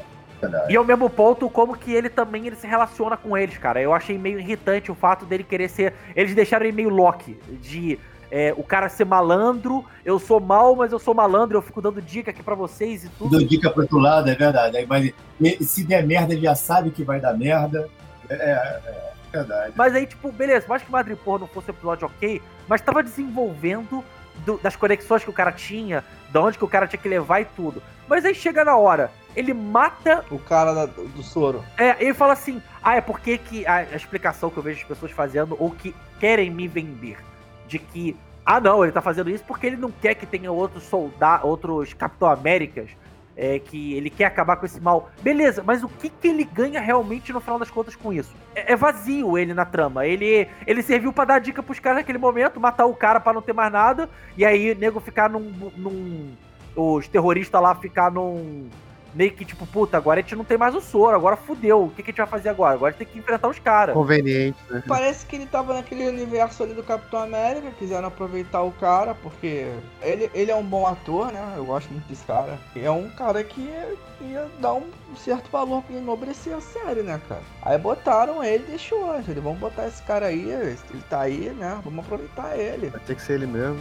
E 0.69 0.77
ao 0.77 0.85
mesmo 0.85 1.09
ponto, 1.09 1.49
como 1.49 1.77
que 1.77 1.93
ele 1.93 2.09
também 2.09 2.47
ele 2.47 2.56
se 2.56 2.67
relaciona 2.67 3.17
com 3.17 3.37
eles, 3.37 3.59
cara. 3.59 3.81
Eu 3.81 3.93
achei 3.93 4.19
meio 4.19 4.39
irritante 4.39 4.91
o 4.91 4.94
fato 4.94 5.25
dele 5.25 5.44
querer 5.44 5.69
ser. 5.69 5.94
Eles 6.17 6.35
deixaram 6.35 6.67
ele 6.67 6.75
meio 6.75 6.89
Loki, 6.89 7.39
de 7.61 7.99
é, 8.31 8.55
o 8.56 8.65
cara 8.65 8.89
ser 8.89 9.05
malandro, 9.05 9.85
eu 10.05 10.19
sou 10.19 10.41
mal, 10.41 10.75
mas 10.75 10.91
eu 10.91 10.99
sou 10.99 11.12
malandro, 11.12 11.59
eu 11.59 11.62
fico 11.62 11.83
dando 11.83 12.00
dica 12.00 12.31
aqui 12.31 12.43
para 12.43 12.55
vocês 12.55 13.05
e 13.05 13.09
tudo. 13.11 13.31
Dando 13.31 13.47
dica 13.47 13.71
pro 13.71 13.83
outro 13.83 13.99
lado, 13.99 14.31
é 14.31 14.35
verdade. 14.35 14.79
Aí 14.79 14.87
vai, 14.87 15.15
se 15.61 15.85
der 15.85 16.06
merda, 16.06 16.33
ele 16.33 16.41
já 16.41 16.55
sabe 16.55 16.91
que 16.91 17.05
vai 17.05 17.21
dar 17.21 17.37
merda. 17.37 17.91
É, 18.31 18.35
é, 18.35 18.83
é 18.87 19.12
verdade. 19.31 19.75
Mas 19.77 19.94
aí, 19.94 20.06
tipo, 20.06 20.33
beleza, 20.33 20.67
mais 20.67 20.83
que 20.83 20.91
Madrid 20.91 21.19
Porra 21.19 21.41
não 21.41 21.47
fosse 21.47 21.71
um 21.71 21.75
episódio 21.75 22.06
ok, 22.06 22.41
mas 22.67 22.81
tava 22.81 23.03
desenvolvendo 23.03 24.03
do, 24.47 24.56
das 24.59 24.77
conexões 24.77 25.23
que 25.23 25.31
o 25.31 25.35
cara 25.35 25.53
tinha, 25.53 26.03
de 26.31 26.39
onde 26.39 26.56
que 26.56 26.65
o 26.65 26.69
cara 26.69 26.87
tinha 26.87 27.00
que 27.00 27.09
levar 27.09 27.41
e 27.41 27.44
tudo. 27.44 27.83
Mas 28.09 28.25
aí 28.25 28.35
chega 28.35 28.65
na 28.65 28.77
hora, 28.77 29.11
ele 29.34 29.55
mata. 29.55 30.25
O 30.31 30.38
cara 30.38 30.73
da, 30.73 30.87
do 30.87 31.23
soro. 31.23 31.64
É, 31.76 31.96
ele 32.02 32.14
fala 32.14 32.32
assim: 32.32 32.62
ah, 32.82 32.96
é 32.96 33.00
porque 33.00 33.38
que. 33.38 33.67
A, 33.67 33.76
a, 33.76 33.96
explicação 33.96 34.50
que 34.50 34.56
eu 34.56 34.62
vejo 34.62 34.81
as 34.81 34.87
pessoas 34.87 35.12
fazendo, 35.12 35.56
ou 35.58 35.70
que 35.70 35.94
querem 36.19 36.50
me 36.50 36.69
vender, 36.69 37.19
de 37.67 37.79
que. 37.79 38.17
Ah, 38.44 38.61
não, 38.61 38.82
ele 38.82 38.93
tá 38.93 39.00
fazendo 39.00 39.31
isso 39.31 39.44
porque 39.44 39.67
ele 39.67 39.76
não 39.76 39.90
quer 39.90 40.14
que 40.14 40.26
tenha 40.26 40.50
outros 40.50 40.82
soldados, 40.84 41.44
outros 41.49 41.94
Capitão 41.94 42.29
Américas 42.29 42.90
é, 43.37 43.58
que 43.58 43.94
ele 43.94 44.11
quer 44.11 44.26
acabar 44.26 44.56
com 44.56 44.67
esse 44.67 44.81
mal. 44.81 45.10
Beleza, 45.22 45.62
mas 45.62 45.82
o 45.82 45.89
que, 45.89 46.08
que 46.08 46.29
ele 46.29 46.44
ganha 46.44 46.81
realmente 46.81 47.32
no 47.32 47.41
final 47.41 47.58
das 47.58 47.70
contas 47.70 47.96
com 47.96 48.12
isso? 48.12 48.34
É, 48.55 48.72
é 48.72 48.77
vazio 48.77 49.39
ele 49.39 49.55
na 49.55 49.65
trama. 49.65 50.06
Ele, 50.06 50.48
ele 50.67 50.82
serviu 50.82 51.12
para 51.12 51.24
dar 51.24 51.39
dica 51.39 51.62
pros 51.62 51.79
caras 51.79 51.98
naquele 51.98 52.19
momento, 52.19 52.60
matar 52.60 52.86
o 52.86 52.94
cara 52.94 53.20
para 53.20 53.32
não 53.32 53.43
ter 53.43 53.53
mais 53.53 53.72
nada, 53.72 54.08
e 54.36 54.44
aí 54.44 54.72
o 54.72 54.79
nego 54.79 55.01
ficar 55.01 55.29
num, 55.29 55.72
num. 55.77 56.32
Os 56.74 57.06
terroristas 57.06 57.60
lá 57.60 57.74
ficar 57.74 58.10
num 58.10 58.69
meio 59.14 59.32
que 59.32 59.44
tipo, 59.44 59.66
puta, 59.66 59.96
agora 59.96 60.20
a 60.20 60.22
gente 60.22 60.36
não 60.36 60.44
tem 60.44 60.58
mais 60.58 60.74
o 60.74 60.81
soro, 60.81 61.14
agora 61.14 61.36
fudeu. 61.36 61.84
O 61.84 61.90
que, 61.90 62.02
que 62.02 62.10
a 62.10 62.12
gente 62.12 62.19
vai 62.19 62.26
fazer 62.26 62.48
agora? 62.48 62.74
Agora 62.74 62.90
a 62.90 62.92
gente 62.92 63.06
tem 63.06 63.14
que 63.14 63.19
enfrentar 63.19 63.48
os 63.48 63.58
caras. 63.58 63.94
Conveniente, 63.94 64.58
né? 64.70 64.82
Parece 64.86 65.26
que 65.26 65.36
ele 65.36 65.46
tava 65.46 65.74
naquele 65.74 66.08
universo 66.08 66.62
ali 66.62 66.74
do 66.74 66.82
Capitão 66.82 67.20
América, 67.20 67.70
quiseram 67.78 68.08
aproveitar 68.08 68.62
o 68.62 68.72
cara, 68.72 69.14
porque 69.14 69.69
ele, 70.00 70.31
ele 70.34 70.50
é 70.50 70.56
um 70.56 70.64
bom 70.64 70.86
ator, 70.86 71.32
né? 71.32 71.54
Eu 71.56 71.64
gosto 71.64 71.90
muito 71.90 72.06
desse 72.08 72.24
cara. 72.24 72.58
É 72.74 72.90
um 72.90 73.08
cara 73.10 73.42
que 73.44 73.60
ia, 73.60 73.94
ia 74.22 74.48
dar 74.60 74.74
um 74.74 74.84
certo 75.16 75.50
valor 75.50 75.82
pra 75.82 75.96
enobrecer 75.96 76.54
a 76.54 76.60
série, 76.60 77.02
né, 77.02 77.20
cara? 77.28 77.42
Aí 77.62 77.78
botaram 77.78 78.42
ele 78.42 78.64
e 78.64 78.70
deixou. 78.70 79.14
Eles 79.14 79.42
vamos 79.42 79.58
botar 79.58 79.86
esse 79.86 80.02
cara 80.02 80.26
aí, 80.26 80.50
ele 80.50 81.02
tá 81.08 81.20
aí, 81.20 81.50
né? 81.50 81.81
Vamos 81.84 82.04
aproveitar 82.04 82.56
ele. 82.56 82.88
Vai 82.88 83.00
ter 83.00 83.14
que 83.14 83.22
ser 83.22 83.34
ele 83.34 83.46
mesmo. 83.46 83.81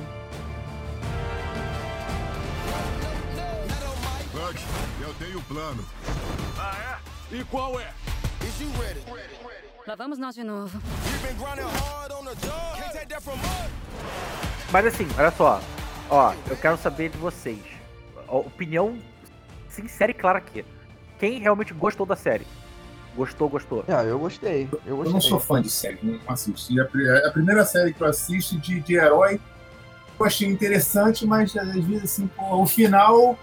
Eu 5.01 5.13
tenho 5.15 5.39
um 5.39 5.43
plano. 5.43 5.85
Ah, 6.57 6.99
é? 7.31 7.35
E 7.35 7.43
qual 7.45 7.79
é? 7.79 7.91
Lá 9.87 9.95
vamos 9.95 10.17
nós 10.17 10.35
de 10.35 10.43
novo. 10.43 10.79
Mas 14.71 14.85
assim, 14.85 15.07
olha 15.17 15.31
só. 15.31 15.61
Ó, 16.09 16.33
eu 16.49 16.57
quero 16.57 16.77
saber 16.77 17.09
de 17.09 17.17
vocês. 17.17 17.59
Opinião 18.27 18.97
sincera 19.69 20.11
e 20.11 20.13
clara 20.13 20.37
aqui. 20.37 20.65
Quem 21.19 21.39
realmente 21.39 21.73
gostou 21.73 22.05
da 22.05 22.15
série? 22.15 22.45
Gostou, 23.15 23.49
gostou? 23.49 23.83
Ah, 23.87 24.03
eu 24.03 24.19
gostei. 24.19 24.63
Eu, 24.85 24.97
gostei. 24.97 25.09
eu 25.09 25.13
não 25.13 25.21
sou 25.21 25.39
fã 25.39 25.61
de 25.61 25.69
série, 25.69 25.99
não 26.01 26.19
assisti. 26.27 26.79
A, 26.79 26.83
a 26.83 27.31
primeira 27.31 27.65
série 27.65 27.93
que 27.93 28.01
eu 28.01 28.07
assisto 28.07 28.57
de, 28.57 28.79
de 28.79 28.95
herói 28.95 29.39
eu 30.21 30.25
achei 30.25 30.47
interessante, 30.47 31.25
mas 31.25 31.55
às 31.57 31.73
vezes 31.73 32.03
assim, 32.03 32.27
pô, 32.27 32.61
o 32.61 32.67
final 32.67 33.37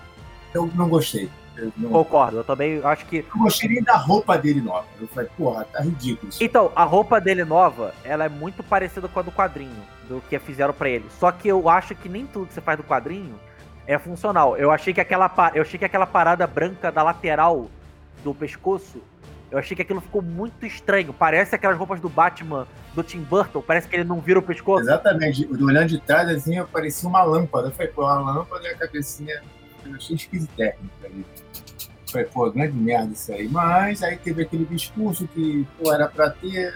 eu 0.55 0.71
não 0.75 0.89
gostei. 0.89 1.31
Eu 1.57 1.73
não- 1.77 1.91
Concordo, 1.91 2.37
eu 2.39 2.45
também 2.45 2.81
acho 2.85 3.05
que. 3.07 3.25
não 3.35 3.43
gostei 3.43 3.69
nem 3.69 3.83
da 3.83 3.97
roupa 3.97 4.39
dele 4.39 4.61
nova. 4.61 4.87
Eu 5.01 5.09
falei, 5.09 5.29
porra, 5.37 5.65
tá 5.65 5.81
ridículo. 5.81 6.29
isso. 6.31 6.43
Então, 6.43 6.71
a 6.77 6.85
roupa 6.85 7.21
dele 7.21 7.45
nova, 7.45 7.93
ela 8.05 8.25
é 8.25 8.29
muito 8.29 8.63
parecida 8.63 9.09
com 9.09 9.19
a 9.19 9.23
do 9.23 9.33
quadrinho, 9.33 9.75
do 10.09 10.23
que 10.29 10.39
fizeram 10.39 10.73
pra 10.73 10.89
ele. 10.89 11.07
Só 11.19 11.33
que 11.33 11.49
eu 11.49 11.69
acho 11.69 11.95
que 11.97 12.09
nem 12.09 12.27
tudo 12.27 12.47
que 12.47 12.55
você 12.55 12.61
faz 12.61 12.77
do 12.79 12.85
quadrinho 12.85 13.35
é 13.89 13.99
funcional. 13.99 14.57
Eu 14.57 14.71
achei 14.71 14.95
que 14.95 15.01
aquela, 15.01 15.29
eu 15.55 15.63
achei 15.63 15.79
que 15.79 15.85
aquela 15.85 16.07
parada 16.07 16.47
branca 16.47 16.93
da 16.93 17.03
lateral 17.03 17.67
do 18.23 18.33
pescoço, 18.33 19.03
eu 19.51 19.59
achei 19.59 19.75
que 19.75 19.83
aquilo 19.83 20.01
ficou 20.01 20.23
muito 20.23 20.65
estranho. 20.65 21.13
Parece 21.13 21.57
aquelas 21.57 21.77
roupas 21.77 21.99
do 21.99 22.09
Batman 22.09 22.69
do 22.95 23.03
Tim 23.03 23.21
Burton, 23.23 23.63
parece 23.63 23.89
que 23.89 23.97
ele 23.97 24.05
não 24.05 24.21
vira 24.21 24.39
o 24.39 24.43
pescoço. 24.43 24.83
Exatamente. 24.83 25.45
Olhando 25.51 25.89
de 25.89 25.99
trás, 26.01 26.29
assim, 26.29 26.63
parecia 26.67 27.09
uma 27.09 27.23
lâmpada. 27.25 27.67
Eu 27.69 27.73
falei, 27.73 27.89
pô, 27.91 28.03
uma 28.05 28.31
lâmpada 28.33 28.63
e 28.65 28.69
a 28.69 28.77
cabecinha. 28.77 29.43
Eu 29.91 29.97
achei 29.97 30.17
esquisito 30.17 30.51
técnico 30.57 30.95
ali. 31.05 31.25
Falei, 32.11 32.27
pô, 32.27 32.51
grande 32.51 32.73
merda 32.75 33.13
isso 33.13 33.33
aí. 33.33 33.49
Mas 33.49 34.03
aí 34.03 34.17
teve 34.17 34.43
aquele 34.43 34.65
discurso 34.65 35.29
que, 35.29 35.67
pô, 35.79 35.93
era 35.93 36.09
pra 36.09 36.31
ter. 36.31 36.73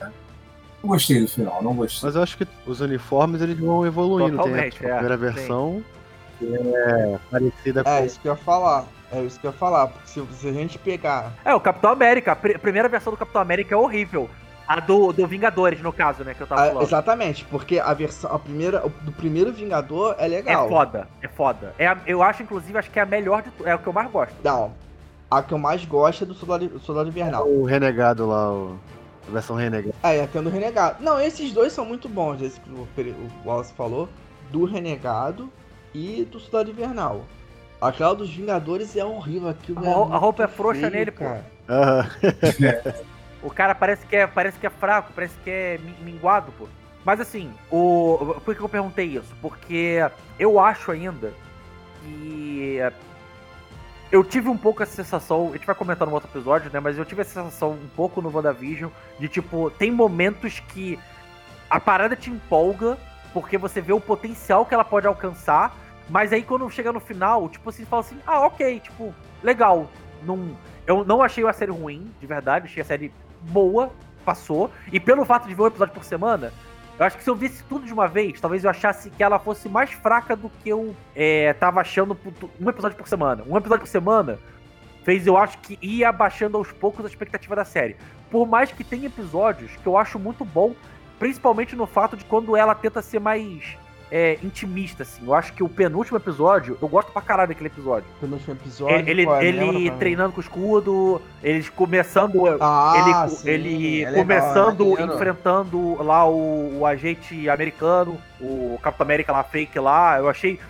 Não 0.00 0.88
gostei 0.88 1.20
do 1.20 1.28
final, 1.28 1.62
não 1.62 1.74
gostei. 1.74 2.08
Mas 2.08 2.16
eu 2.16 2.22
acho 2.22 2.36
que 2.36 2.46
os 2.66 2.80
uniformes 2.80 3.40
eles 3.40 3.56
vão 3.58 3.86
evoluindo. 3.86 4.42
Tem 4.42 4.54
a 4.54 4.66
é, 4.66 4.70
primeira 4.70 5.16
versão 5.16 5.84
que 6.38 6.52
é 6.52 7.18
parecida 7.30 7.84
com. 7.84 7.90
É, 7.90 8.04
isso 8.06 8.18
que 8.18 8.26
eu 8.26 8.32
ia 8.32 8.38
falar. 8.38 8.86
É 9.12 9.22
isso 9.22 9.38
que 9.38 9.46
eu 9.46 9.52
ia 9.52 9.56
falar. 9.56 9.86
Porque 9.88 10.08
se, 10.08 10.26
se 10.40 10.48
a 10.48 10.52
gente 10.52 10.78
pegar. 10.78 11.32
É, 11.44 11.54
o 11.54 11.60
Capitão 11.60 11.92
América, 11.92 12.32
a 12.32 12.36
pri- 12.36 12.58
primeira 12.58 12.88
versão 12.88 13.12
do 13.12 13.16
Capitão 13.16 13.40
América 13.40 13.74
é 13.74 13.78
horrível. 13.78 14.28
A 14.66 14.80
do, 14.80 15.12
do 15.12 15.26
Vingadores, 15.26 15.80
no 15.82 15.92
caso, 15.92 16.22
né, 16.24 16.34
que 16.34 16.40
eu 16.40 16.46
tava 16.46 16.62
Ah, 16.62 16.66
falando. 16.68 16.82
exatamente, 16.84 17.44
porque 17.46 17.78
a 17.78 17.92
versão. 17.92 18.32
A 18.34 18.38
primeira. 18.38 18.86
o 18.86 18.90
Do 18.90 19.12
primeiro 19.12 19.52
Vingador 19.52 20.14
é 20.18 20.24
É 20.24 20.28
legal. 20.28 20.68
foda, 20.68 21.08
é 21.20 21.28
foda. 21.28 21.74
É 21.78 21.86
a- 21.88 21.98
eu 22.06 22.22
acho, 22.22 22.42
inclusive, 22.42 22.78
acho 22.78 22.90
que 22.90 22.98
é 22.98 23.02
a 23.02 23.06
melhor 23.06 23.42
de 23.42 23.50
tu- 23.50 23.66
É 23.66 23.74
o 23.74 23.78
que 23.78 23.86
eu 23.86 23.92
mais 23.92 24.10
gosto. 24.10 24.34
Não. 24.42 24.72
A 25.30 25.42
que 25.42 25.52
eu 25.52 25.58
mais 25.58 25.84
gosto 25.84 26.24
é 26.24 26.26
do 26.26 26.34
Soldado, 26.34 26.78
Soldado 26.80 27.08
Invernal. 27.08 27.46
o 27.48 27.64
renegado 27.64 28.26
lá, 28.26 28.50
o... 28.52 28.78
a 29.28 29.32
versão 29.32 29.56
renegada. 29.56 29.94
É, 30.02 30.18
e 30.18 30.20
até 30.20 30.40
do 30.40 30.48
Renegado. 30.50 31.02
Não, 31.02 31.20
esses 31.20 31.52
dois 31.52 31.72
são 31.72 31.84
muito 31.84 32.08
bons, 32.08 32.40
esse 32.42 32.60
que 32.60 32.70
o, 32.70 32.86
o 32.86 33.48
Wallace 33.48 33.72
falou. 33.74 34.08
Do 34.50 34.64
Renegado 34.64 35.50
e 35.94 36.24
do 36.30 36.38
Soldado 36.38 36.70
Invernal. 36.70 37.22
Aquela 37.80 38.14
dos 38.14 38.32
Vingadores 38.32 38.94
é 38.96 39.04
horrível. 39.04 39.48
Aquilo 39.48 39.80
A 39.84 39.88
é 39.88 39.92
a 39.92 40.18
roupa 40.18 40.44
é 40.44 40.46
frouxa 40.48 40.80
feio, 40.82 40.92
nele, 40.92 41.10
pô. 41.10 41.24
cara. 41.24 41.44
O 43.42 43.50
cara 43.50 43.74
parece 43.74 44.06
que 44.06 44.16
é, 44.16 44.26
parece 44.26 44.58
que 44.58 44.66
é 44.66 44.70
fraco, 44.70 45.12
parece 45.14 45.34
que 45.42 45.50
é 45.50 45.78
mi- 45.78 46.12
minguado, 46.12 46.52
pô. 46.52 46.68
Mas 47.04 47.20
assim, 47.20 47.52
o, 47.70 48.36
por 48.44 48.54
que 48.54 48.60
eu 48.60 48.68
perguntei 48.68 49.06
isso? 49.06 49.34
Porque 49.42 49.98
eu 50.38 50.60
acho 50.60 50.92
ainda 50.92 51.32
que 52.00 52.78
eu 54.10 54.22
tive 54.22 54.48
um 54.48 54.56
pouco 54.56 54.82
essa 54.82 54.94
sensação, 54.94 55.48
a 55.48 55.52
gente 55.56 55.66
vai 55.66 55.74
comentar 55.74 56.06
no 56.06 56.14
outro 56.14 56.28
episódio, 56.30 56.70
né? 56.72 56.78
Mas 56.78 56.98
eu 56.98 57.04
tive 57.04 57.22
essa 57.22 57.42
sensação 57.42 57.72
um 57.72 57.88
pouco 57.96 58.20
no 58.20 58.30
WandaVision 58.34 58.90
de 59.18 59.28
tipo, 59.28 59.70
tem 59.70 59.90
momentos 59.90 60.60
que 60.60 60.98
a 61.68 61.80
parada 61.80 62.14
te 62.14 62.30
empolga 62.30 62.98
porque 63.32 63.56
você 63.56 63.80
vê 63.80 63.92
o 63.92 64.00
potencial 64.00 64.66
que 64.66 64.74
ela 64.74 64.84
pode 64.84 65.06
alcançar, 65.06 65.74
mas 66.08 66.32
aí 66.32 66.42
quando 66.42 66.68
chega 66.68 66.92
no 66.92 67.00
final, 67.00 67.48
tipo 67.48 67.70
assim, 67.70 67.84
fala 67.86 68.00
assim, 68.00 68.18
ah, 68.26 68.40
ok, 68.46 68.78
tipo, 68.80 69.14
legal. 69.42 69.88
Não, 70.22 70.56
eu 70.86 71.04
não 71.04 71.22
achei 71.22 71.44
a 71.46 71.52
série 71.52 71.72
ruim, 71.72 72.12
de 72.20 72.26
verdade, 72.26 72.66
achei 72.66 72.82
a 72.82 72.84
série 72.84 73.10
boa, 73.42 73.90
passou. 74.24 74.70
E 74.92 74.98
pelo 74.98 75.24
fato 75.24 75.48
de 75.48 75.54
ver 75.54 75.62
um 75.62 75.66
episódio 75.66 75.94
por 75.94 76.04
semana, 76.04 76.52
eu 76.98 77.06
acho 77.06 77.16
que 77.16 77.24
se 77.24 77.30
eu 77.30 77.34
visse 77.34 77.64
tudo 77.64 77.86
de 77.86 77.92
uma 77.92 78.06
vez, 78.06 78.40
talvez 78.40 78.64
eu 78.64 78.70
achasse 78.70 79.10
que 79.10 79.22
ela 79.22 79.38
fosse 79.38 79.68
mais 79.68 79.90
fraca 79.90 80.36
do 80.36 80.48
que 80.48 80.68
eu 80.68 80.94
é, 81.16 81.52
tava 81.54 81.80
achando 81.80 82.16
um 82.60 82.68
episódio 82.68 82.96
por 82.96 83.08
semana. 83.08 83.42
Um 83.46 83.56
episódio 83.56 83.84
por 83.84 83.90
semana 83.90 84.38
fez, 85.02 85.26
eu 85.26 85.36
acho 85.36 85.58
que 85.58 85.78
ia 85.82 86.08
abaixando 86.08 86.56
aos 86.56 86.70
poucos 86.70 87.04
a 87.04 87.08
expectativa 87.08 87.56
da 87.56 87.64
série. 87.64 87.96
Por 88.30 88.46
mais 88.46 88.70
que 88.70 88.84
tenha 88.84 89.06
episódios 89.06 89.72
que 89.76 89.86
eu 89.86 89.96
acho 89.96 90.18
muito 90.18 90.44
bom, 90.44 90.74
principalmente 91.18 91.74
no 91.74 91.86
fato 91.86 92.16
de 92.16 92.24
quando 92.24 92.56
ela 92.56 92.74
tenta 92.74 93.02
ser 93.02 93.20
mais 93.20 93.76
é, 94.14 94.38
intimista, 94.42 95.04
assim. 95.04 95.24
Eu 95.26 95.32
acho 95.32 95.54
que 95.54 95.62
o 95.62 95.68
penúltimo 95.70 96.18
episódio, 96.18 96.76
eu 96.82 96.86
gosto 96.86 97.10
pra 97.10 97.22
caralho 97.22 97.48
daquele 97.48 97.68
episódio. 97.68 98.04
Penúltimo 98.20 98.52
episódio. 98.54 99.08
Ele, 99.08 99.26
é? 99.26 99.44
ele 99.46 99.90
treinando 99.92 100.34
com 100.34 100.38
o 100.38 100.42
escudo, 100.42 101.22
eles 101.42 101.70
começando. 101.70 102.38
Ah, 102.60 102.92
ele 102.94 103.30
sim, 103.30 103.48
ele 103.48 104.04
é 104.04 104.12
começando, 104.12 104.84
é 104.84 104.90
maneiro. 104.90 105.14
enfrentando 105.14 106.02
lá 106.02 106.28
o, 106.28 106.80
o 106.80 106.86
agente 106.86 107.48
americano, 107.48 108.18
o 108.38 108.78
Capitão 108.82 109.06
América 109.06 109.32
lá, 109.32 109.42
fake 109.42 109.78
lá. 109.78 110.18
Eu 110.18 110.28
achei. 110.28 110.60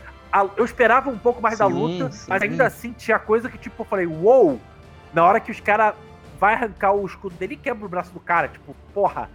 Eu 0.57 0.65
esperava 0.65 1.11
um 1.11 1.19
pouco 1.19 1.43
mais 1.43 1.59
da 1.59 1.67
Sim, 1.67 1.73
luta, 1.73 2.13
sim. 2.13 2.27
mas 2.29 2.41
ainda 2.43 2.67
assim 2.67 2.93
tinha 2.93 3.19
coisa 3.19 3.51
que, 3.51 3.59
tipo, 3.59 3.83
eu 3.83 3.87
falei, 3.87 4.07
uou! 4.07 4.61
Na 5.13 5.27
hora 5.27 5.41
que 5.41 5.51
os 5.51 5.59
caras 5.61 5.95
vai 6.39 6.55
arrancar 6.55 6.93
o 6.93 7.05
escudo 7.05 7.35
dele 7.35 7.55
e 7.55 7.57
quebra 7.57 7.85
o 7.85 7.89
braço 7.89 8.13
do 8.13 8.21
cara, 8.21 8.47
tipo, 8.49 8.75
porra, 8.95 9.29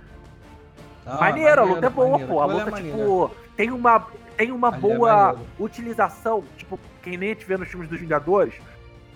Ah, 1.05 1.17
maneiro, 1.19 1.61
a 1.61 1.63
luta 1.65 1.85
é 1.85 1.89
boa, 1.89 2.09
maneiro, 2.17 2.33
pô. 2.33 2.41
A 2.41 2.45
aquilo 2.45 2.59
é 2.59 2.63
luta, 2.63 2.71
maneiro. 2.71 3.31
Tem 3.57 3.71
uma, 3.71 4.07
tem 4.37 4.51
uma 4.51 4.69
é 4.69 4.79
boa 4.79 5.35
utilização, 5.59 6.43
tipo, 6.55 6.79
quem 7.01 7.17
nem 7.17 7.31
a 7.31 7.33
gente 7.33 7.45
vê 7.45 7.57
nos 7.57 7.67
filmes 7.67 7.89
dos 7.89 7.99
Vingadores, 7.99 8.53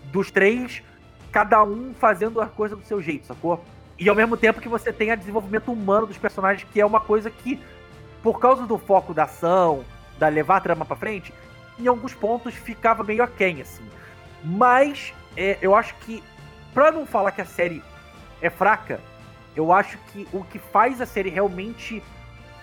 dos 0.05 0.31
três, 0.31 0.81
cada 1.31 1.63
um 1.63 1.93
fazendo 1.93 2.41
a 2.41 2.47
coisa 2.47 2.75
do 2.75 2.83
seu 2.83 3.01
jeito, 3.01 3.27
sacou? 3.27 3.63
E 3.97 4.09
ao 4.09 4.15
mesmo 4.15 4.35
tempo 4.35 4.59
que 4.59 4.67
você 4.67 4.91
tem 4.91 5.11
a 5.11 5.15
desenvolvimento 5.15 5.71
humano 5.71 6.07
dos 6.07 6.17
personagens, 6.17 6.67
que 6.73 6.81
é 6.81 6.85
uma 6.85 6.99
coisa 6.99 7.29
que, 7.29 7.61
por 8.23 8.39
causa 8.39 8.65
do 8.65 8.77
foco 8.77 9.13
da 9.13 9.23
ação, 9.23 9.85
da 10.17 10.27
levar 10.27 10.57
a 10.57 10.61
trama 10.61 10.83
pra 10.83 10.95
frente, 10.95 11.31
em 11.79 11.87
alguns 11.87 12.13
pontos 12.13 12.55
ficava 12.55 13.03
meio 13.03 13.23
aquém, 13.23 13.61
assim. 13.61 13.83
Mas 14.43 15.13
é, 15.37 15.59
eu 15.61 15.75
acho 15.75 15.93
que, 15.97 16.23
pra 16.73 16.91
não 16.91 17.05
falar 17.05 17.31
que 17.31 17.41
a 17.41 17.45
série 17.45 17.83
é 18.41 18.49
fraca, 18.49 18.99
eu 19.55 19.71
acho 19.71 19.97
que 20.11 20.27
o 20.33 20.43
que 20.43 20.57
faz 20.57 20.99
a 20.99 21.05
série 21.05 21.29
realmente, 21.29 22.01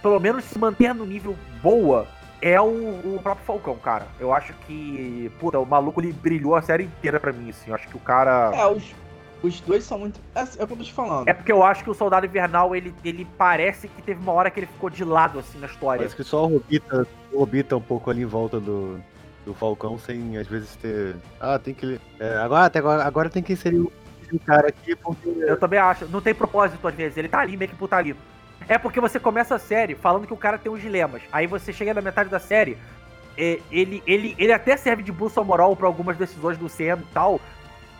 pelo 0.02 0.18
menos 0.20 0.44
se 0.44 0.58
manter 0.58 0.94
no 0.94 1.04
nível 1.04 1.36
boa, 1.62 2.06
é 2.40 2.60
o, 2.60 2.66
o 2.66 3.20
próprio 3.22 3.44
Falcão, 3.44 3.76
cara. 3.76 4.06
Eu 4.18 4.32
acho 4.32 4.52
que, 4.66 5.30
puta, 5.40 5.58
o 5.58 5.66
maluco 5.66 6.00
ele 6.00 6.12
brilhou 6.12 6.54
a 6.54 6.62
série 6.62 6.84
inteira 6.84 7.18
pra 7.18 7.32
mim, 7.32 7.50
assim. 7.50 7.70
Eu 7.70 7.74
acho 7.74 7.88
que 7.88 7.96
o 7.96 8.00
cara. 8.00 8.52
É, 8.54 8.66
os, 8.66 8.94
os 9.42 9.60
dois 9.60 9.84
são 9.84 9.98
muito. 9.98 10.20
É, 10.34 10.40
é 10.40 10.42
o 10.42 10.66
que 10.66 10.72
eu 10.72 10.76
tô 10.76 10.84
te 10.84 10.92
falando. 10.92 11.28
É 11.28 11.32
porque 11.32 11.50
eu 11.50 11.62
acho 11.62 11.82
que 11.82 11.90
o 11.90 11.94
Soldado 11.94 12.26
Invernal, 12.26 12.74
ele, 12.74 12.94
ele 13.04 13.26
parece 13.36 13.88
que 13.88 14.02
teve 14.02 14.20
uma 14.20 14.32
hora 14.32 14.50
que 14.50 14.60
ele 14.60 14.66
ficou 14.66 14.88
de 14.88 15.04
lado, 15.04 15.38
assim, 15.38 15.58
na 15.58 15.66
história. 15.66 15.98
Parece 15.98 16.16
que 16.16 16.24
só 16.24 16.44
orbita, 16.44 17.06
orbita 17.32 17.76
um 17.76 17.80
pouco 17.80 18.10
ali 18.10 18.22
em 18.22 18.26
volta 18.26 18.60
do, 18.60 19.00
do 19.44 19.54
Falcão, 19.54 19.98
sem 19.98 20.36
às 20.36 20.46
vezes 20.46 20.74
ter. 20.76 21.16
Ah, 21.40 21.58
tem 21.58 21.74
que. 21.74 22.00
É, 22.20 22.36
agora, 22.36 22.66
até 22.66 22.78
agora, 22.78 23.04
agora 23.04 23.30
tem 23.30 23.42
que 23.42 23.52
inserir 23.52 23.80
o, 23.80 23.92
o 24.32 24.38
cara 24.40 24.68
aqui, 24.68 24.94
porque. 24.94 25.28
Eu 25.28 25.58
também 25.58 25.80
acho. 25.80 26.06
Não 26.06 26.20
tem 26.20 26.34
propósito 26.34 26.86
às 26.86 26.94
vezes. 26.94 27.16
Ele 27.16 27.28
tá 27.28 27.40
ali 27.40 27.56
meio 27.56 27.70
que 27.70 27.76
por 27.76 27.88
tá 27.88 27.96
ali. 27.96 28.14
É 28.68 28.76
porque 28.76 29.00
você 29.00 29.18
começa 29.18 29.54
a 29.54 29.58
série 29.58 29.94
falando 29.94 30.26
que 30.26 30.32
o 30.32 30.36
cara 30.36 30.58
tem 30.58 30.70
uns 30.70 30.82
dilemas. 30.82 31.22
Aí 31.32 31.46
você 31.46 31.72
chega 31.72 31.94
na 31.94 32.02
metade 32.02 32.28
da 32.28 32.38
série, 32.38 32.76
é, 33.36 33.60
ele, 33.70 34.02
ele, 34.06 34.34
ele 34.38 34.52
até 34.52 34.76
serve 34.76 35.02
de 35.02 35.10
bússola 35.10 35.46
moral 35.46 35.74
pra 35.74 35.86
algumas 35.86 36.16
decisões 36.16 36.58
do 36.58 36.68
CM 36.68 37.02
e 37.02 37.14
tal. 37.14 37.40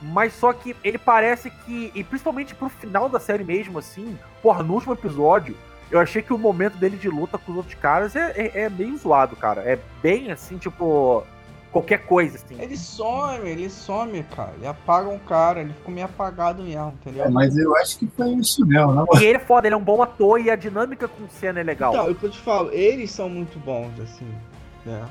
Mas 0.01 0.33
só 0.35 0.53
que 0.53 0.77
ele 0.85 0.99
parece 0.99 1.51
que. 1.51 1.91
E 1.95 2.05
principalmente 2.05 2.55
pro 2.55 2.69
final 2.69 3.09
da 3.09 3.19
série 3.19 3.43
mesmo, 3.43 3.79
assim, 3.79 4.17
porra, 4.43 4.63
no 4.63 4.75
último 4.75 4.93
episódio, 4.93 5.57
eu 5.91 5.99
achei 5.99 6.23
que 6.23 6.33
o 6.33 6.39
momento 6.39 6.77
dele 6.77 6.97
de 6.97 7.09
luta 7.09 7.39
com 7.39 7.53
os 7.53 7.59
outros 7.59 7.75
caras 7.75 8.15
é, 8.15 8.33
é, 8.37 8.61
é 8.63 8.69
meio 8.69 8.97
zoado, 8.97 9.35
cara. 9.35 9.63
É 9.63 9.79
bem 10.03 10.31
assim, 10.31 10.59
tipo. 10.59 11.25
Qualquer 11.71 12.07
coisa, 12.07 12.37
assim. 12.37 12.61
Ele 12.61 12.77
some, 12.77 13.49
ele 13.49 13.69
some, 13.69 14.23
cara. 14.23 14.55
Ele 14.57 14.67
apaga 14.67 15.09
um 15.09 15.19
cara, 15.19 15.61
ele 15.61 15.73
ficou 15.75 15.93
meio 15.93 16.07
apagado 16.07 16.63
mesmo, 16.63 16.95
entendeu? 17.01 17.25
É, 17.25 17.29
mas 17.29 17.57
eu 17.57 17.77
acho 17.77 17.99
que 17.99 18.07
foi 18.07 18.31
isso 18.35 18.65
mesmo, 18.67 18.93
não? 18.93 19.07
E 19.21 19.25
ele 19.25 19.37
é 19.37 19.41
foda, 19.41 19.69
ele 19.69 19.75
é 19.75 19.77
um 19.79 19.85
bom 19.85 20.03
ator 20.03 20.41
e 20.41 20.51
a 20.51 20.57
dinâmica 20.57 21.07
com 21.07 21.25
o 21.25 21.29
Senna 21.29 21.61
é 21.61 21.63
legal. 21.63 21.93
Então, 21.93 22.07
é 22.07 22.11
o 22.11 22.15
que 22.15 22.25
eu 22.25 22.31
te 22.31 22.39
falo, 22.39 22.71
eles 22.73 23.11
são 23.11 23.29
muito 23.29 23.59
bons, 23.59 23.93
assim, 24.01 24.27
né? 24.87 25.07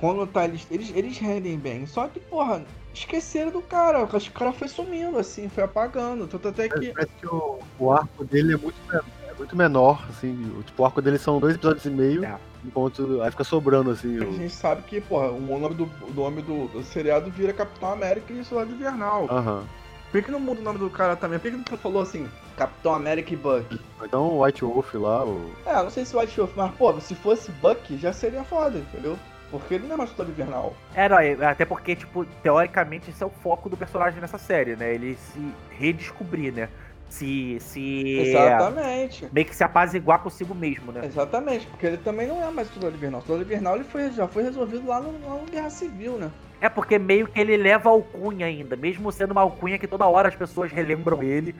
Quando 0.00 0.26
tá, 0.26 0.44
eles, 0.44 0.66
eles, 0.70 0.92
eles 0.94 1.18
rendem 1.18 1.58
bem. 1.58 1.86
Só 1.86 2.08
que, 2.08 2.20
porra, 2.20 2.62
esqueceram 2.94 3.50
do 3.50 3.60
cara. 3.60 4.02
Acho 4.02 4.30
que 4.30 4.36
o 4.36 4.38
cara 4.38 4.52
foi 4.52 4.68
sumindo, 4.68 5.18
assim, 5.18 5.48
foi 5.48 5.64
apagando. 5.64 6.26
Tanto 6.26 6.48
até 6.48 6.68
que. 6.68 6.92
Parece 6.92 7.12
que 7.20 7.26
o, 7.26 7.58
o 7.78 7.92
arco 7.92 8.24
dele 8.24 8.54
é 8.54 8.56
muito, 8.56 8.76
é 8.92 9.34
muito 9.36 9.54
menor, 9.54 10.04
assim. 10.08 10.32
O, 10.58 10.62
tipo, 10.62 10.82
o 10.82 10.86
arco 10.86 11.02
dele 11.02 11.18
são 11.18 11.38
dois 11.38 11.54
episódios 11.54 11.84
e 11.84 11.90
meio. 11.90 12.24
É. 12.24 12.38
Enquanto. 12.64 13.22
Aí 13.22 13.30
fica 13.30 13.44
sobrando, 13.44 13.90
assim. 13.90 14.18
A 14.22 14.26
O... 14.28 14.32
gente 14.32 14.50
sabe 14.54 14.82
que, 14.82 15.00
porra, 15.00 15.30
o 15.30 15.40
nome 15.40 15.74
do, 15.74 15.84
o 15.84 16.12
nome 16.14 16.42
do, 16.42 16.68
do 16.68 16.82
seriado 16.82 17.30
vira 17.30 17.52
Capitão 17.52 17.92
América 17.92 18.32
e 18.32 18.44
Soldado 18.44 18.72
Invernal. 18.72 19.26
Aham. 19.30 19.64
Por 20.10 20.22
que 20.22 20.30
não 20.30 20.40
muda 20.40 20.60
o 20.60 20.64
nome 20.64 20.78
do 20.80 20.90
cara 20.90 21.14
também? 21.14 21.38
Por 21.38 21.50
que 21.50 21.56
não 21.56 21.78
falou 21.78 22.02
assim, 22.02 22.28
Capitão 22.56 22.92
América 22.94 23.32
e 23.32 23.36
Buck? 23.36 23.80
Então 24.02 24.22
o 24.24 24.44
White 24.44 24.64
Wolf 24.64 24.92
lá, 24.94 25.24
o. 25.24 25.52
É, 25.64 25.74
não 25.74 25.88
sei 25.90 26.04
se 26.04 26.16
o 26.16 26.20
White 26.20 26.36
Wolf, 26.40 26.52
mas, 26.56 26.74
pô, 26.74 27.00
se 27.00 27.14
fosse 27.14 27.50
Buck, 27.52 27.96
já 27.96 28.12
seria 28.12 28.42
foda, 28.42 28.78
entendeu? 28.78 29.16
Porque 29.52 29.74
ele 29.74 29.86
não 29.86 29.94
é 29.94 29.98
mais 29.98 30.10
Soldado 30.10 30.30
Invernal. 30.30 30.74
É, 30.94 31.08
não, 31.08 31.18
é- 31.18 31.44
até 31.44 31.64
porque, 31.64 31.94
tipo, 31.96 32.24
teoricamente 32.42 33.10
esse 33.10 33.22
é 33.22 33.26
o 33.26 33.30
foco 33.30 33.68
do 33.68 33.76
personagem 33.76 34.20
nessa 34.20 34.38
série, 34.38 34.74
né? 34.76 34.92
Ele 34.94 35.16
se 35.16 35.40
redescobrir, 35.70 36.52
né? 36.52 36.68
Se. 37.10 37.58
se 37.60 38.18
Exatamente. 38.18 39.28
meio 39.32 39.46
que 39.46 39.54
se 39.54 39.62
apaziguar 39.62 40.20
consigo 40.22 40.54
mesmo, 40.54 40.92
né? 40.92 41.04
Exatamente, 41.04 41.66
porque 41.66 41.86
ele 41.86 41.96
também 41.98 42.26
não 42.26 42.42
é 42.42 42.50
mais 42.50 42.68
Soldado 42.68 42.94
Invernal. 42.94 43.20
O 43.20 43.24
Soldado 43.24 43.46
Invernal 43.46 43.74
ele 43.74 43.84
foi, 43.84 44.10
já 44.12 44.26
foi 44.26 44.44
resolvido 44.44 44.86
lá 44.86 45.00
no, 45.00 45.12
lá 45.28 45.34
no 45.34 45.50
Guerra 45.50 45.70
Civil, 45.70 46.16
né? 46.18 46.30
É 46.60 46.68
porque 46.68 46.98
meio 46.98 47.26
que 47.26 47.40
ele 47.40 47.56
leva 47.56 47.88
a 47.88 47.92
alcunha 47.92 48.46
ainda, 48.46 48.76
mesmo 48.76 49.10
sendo 49.10 49.32
uma 49.32 49.40
alcunha 49.40 49.78
que 49.78 49.86
toda 49.86 50.06
hora 50.06 50.28
as 50.28 50.36
pessoas 50.36 50.70
relembram 50.70 51.22
ele 51.22 51.54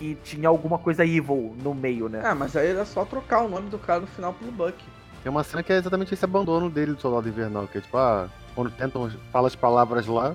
que 0.00 0.14
tinha 0.24 0.48
alguma 0.48 0.78
coisa 0.78 1.04
evil 1.04 1.54
no 1.62 1.74
meio, 1.74 2.08
né? 2.08 2.22
É, 2.24 2.32
mas 2.32 2.56
aí 2.56 2.68
era 2.68 2.86
só 2.86 3.04
trocar 3.04 3.42
o 3.42 3.48
nome 3.48 3.68
do 3.68 3.78
cara 3.78 4.00
no 4.00 4.06
final 4.06 4.32
pelo 4.32 4.50
Buck. 4.50 4.74
Tem 5.22 5.30
uma 5.30 5.44
cena 5.44 5.62
que 5.62 5.70
é 5.70 5.76
exatamente 5.76 6.14
esse 6.14 6.24
abandono 6.24 6.70
dele 6.70 6.94
do 6.94 7.00
Soldado 7.00 7.28
Invernal, 7.28 7.68
que 7.68 7.76
é 7.76 7.80
tipo, 7.82 7.98
ah, 7.98 8.26
quando 8.54 8.70
tentam, 8.70 9.10
fala 9.30 9.48
as 9.48 9.54
palavras 9.54 10.06
lá, 10.06 10.34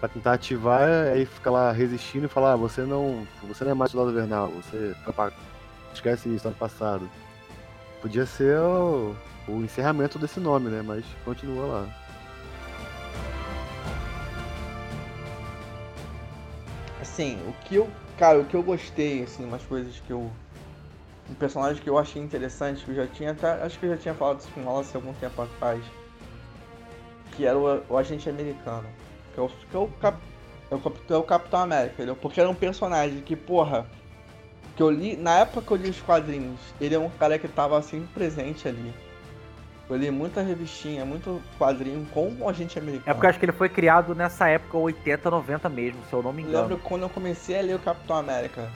pra 0.00 0.08
tentar 0.08 0.34
ativar, 0.34 1.08
aí 1.12 1.24
fica 1.26 1.50
lá 1.50 1.72
resistindo 1.72 2.26
e 2.26 2.28
fala, 2.28 2.52
ah, 2.52 2.56
você 2.56 2.82
não. 2.82 3.26
Você 3.48 3.64
não 3.64 3.72
é 3.72 3.74
mais 3.74 3.90
Soldado 3.90 4.12
Invernal, 4.12 4.48
você 4.48 4.94
foi 5.04 5.12
pra... 5.12 5.32
esquece 5.92 6.28
isso, 6.34 6.46
ano 6.46 6.56
passado. 6.56 7.08
Podia 8.02 8.26
ser 8.26 8.58
o, 8.58 9.16
o 9.48 9.62
encerramento 9.62 10.18
desse 10.18 10.38
nome, 10.38 10.68
né? 10.68 10.82
Mas 10.82 11.04
continua 11.24 11.66
lá. 11.66 11.88
Assim, 17.00 17.38
o 17.48 17.52
que 17.64 17.76
eu. 17.76 17.88
Cara, 18.18 18.38
o 18.38 18.44
que 18.44 18.54
eu 18.54 18.62
gostei, 18.62 19.22
assim, 19.22 19.44
umas 19.44 19.62
coisas 19.62 19.98
que 20.00 20.10
eu. 20.12 20.30
Um 21.28 21.34
personagem 21.34 21.82
que 21.82 21.90
eu 21.90 21.98
achei 21.98 22.22
interessante, 22.22 22.84
que 22.84 22.90
eu 22.90 22.94
já 22.94 23.06
tinha 23.06 23.32
até. 23.32 23.62
Acho 23.62 23.78
que 23.78 23.86
eu 23.86 23.90
já 23.90 23.96
tinha 23.96 24.14
falado 24.14 24.40
isso 24.40 24.50
com 24.52 24.60
o 24.60 24.64
Wallace 24.64 24.94
algum 24.94 25.12
tempo 25.14 25.42
atrás. 25.42 25.82
Que 27.32 27.44
era 27.46 27.58
o, 27.58 27.82
o 27.88 27.96
agente 27.96 28.28
americano. 28.28 28.86
Que 29.36 29.40
é 29.40 29.42
o, 29.44 29.48
que 29.48 29.76
é 29.76 29.78
o, 29.78 29.86
cap, 30.00 30.18
é 30.70 30.74
o, 30.74 30.78
cap- 30.80 30.98
é 31.10 31.16
o 31.16 31.22
Capitão 31.22 31.60
América, 31.60 31.92
entendeu? 31.94 32.16
Porque 32.16 32.40
era 32.40 32.48
um 32.48 32.54
personagem 32.54 33.20
que, 33.20 33.36
porra. 33.36 33.86
Que 34.74 34.82
eu 34.82 34.90
li. 34.90 35.16
Na 35.16 35.38
época 35.40 35.60
que 35.62 35.70
eu 35.72 35.76
li 35.76 35.90
os 35.90 36.00
quadrinhos, 36.00 36.58
ele 36.80 36.94
é 36.94 36.98
um 36.98 37.10
cara 37.10 37.38
que 37.38 37.46
tava 37.46 37.80
sempre 37.82 38.08
presente 38.14 38.66
ali. 38.66 38.92
Eu 39.88 39.96
li 39.96 40.10
muita 40.10 40.42
revistinha, 40.42 41.04
muito 41.04 41.40
quadrinho 41.58 42.04
com 42.12 42.34
o 42.40 42.48
agente 42.48 42.76
americano. 42.78 43.08
É 43.10 43.14
porque 43.14 43.26
eu 43.26 43.30
acho 43.30 43.38
que 43.38 43.44
ele 43.44 43.52
foi 43.52 43.68
criado 43.68 44.14
nessa 44.16 44.48
época 44.48 44.76
80, 44.76 45.30
90 45.30 45.68
mesmo, 45.68 46.00
se 46.08 46.12
eu 46.12 46.22
não 46.22 46.32
me 46.32 46.42
Eu 46.42 46.48
engano. 46.48 46.68
lembro 46.68 46.78
quando 46.82 47.02
eu 47.02 47.08
comecei 47.10 47.56
a 47.58 47.62
ler 47.62 47.76
o 47.76 47.78
Capitão 47.78 48.16
América, 48.16 48.68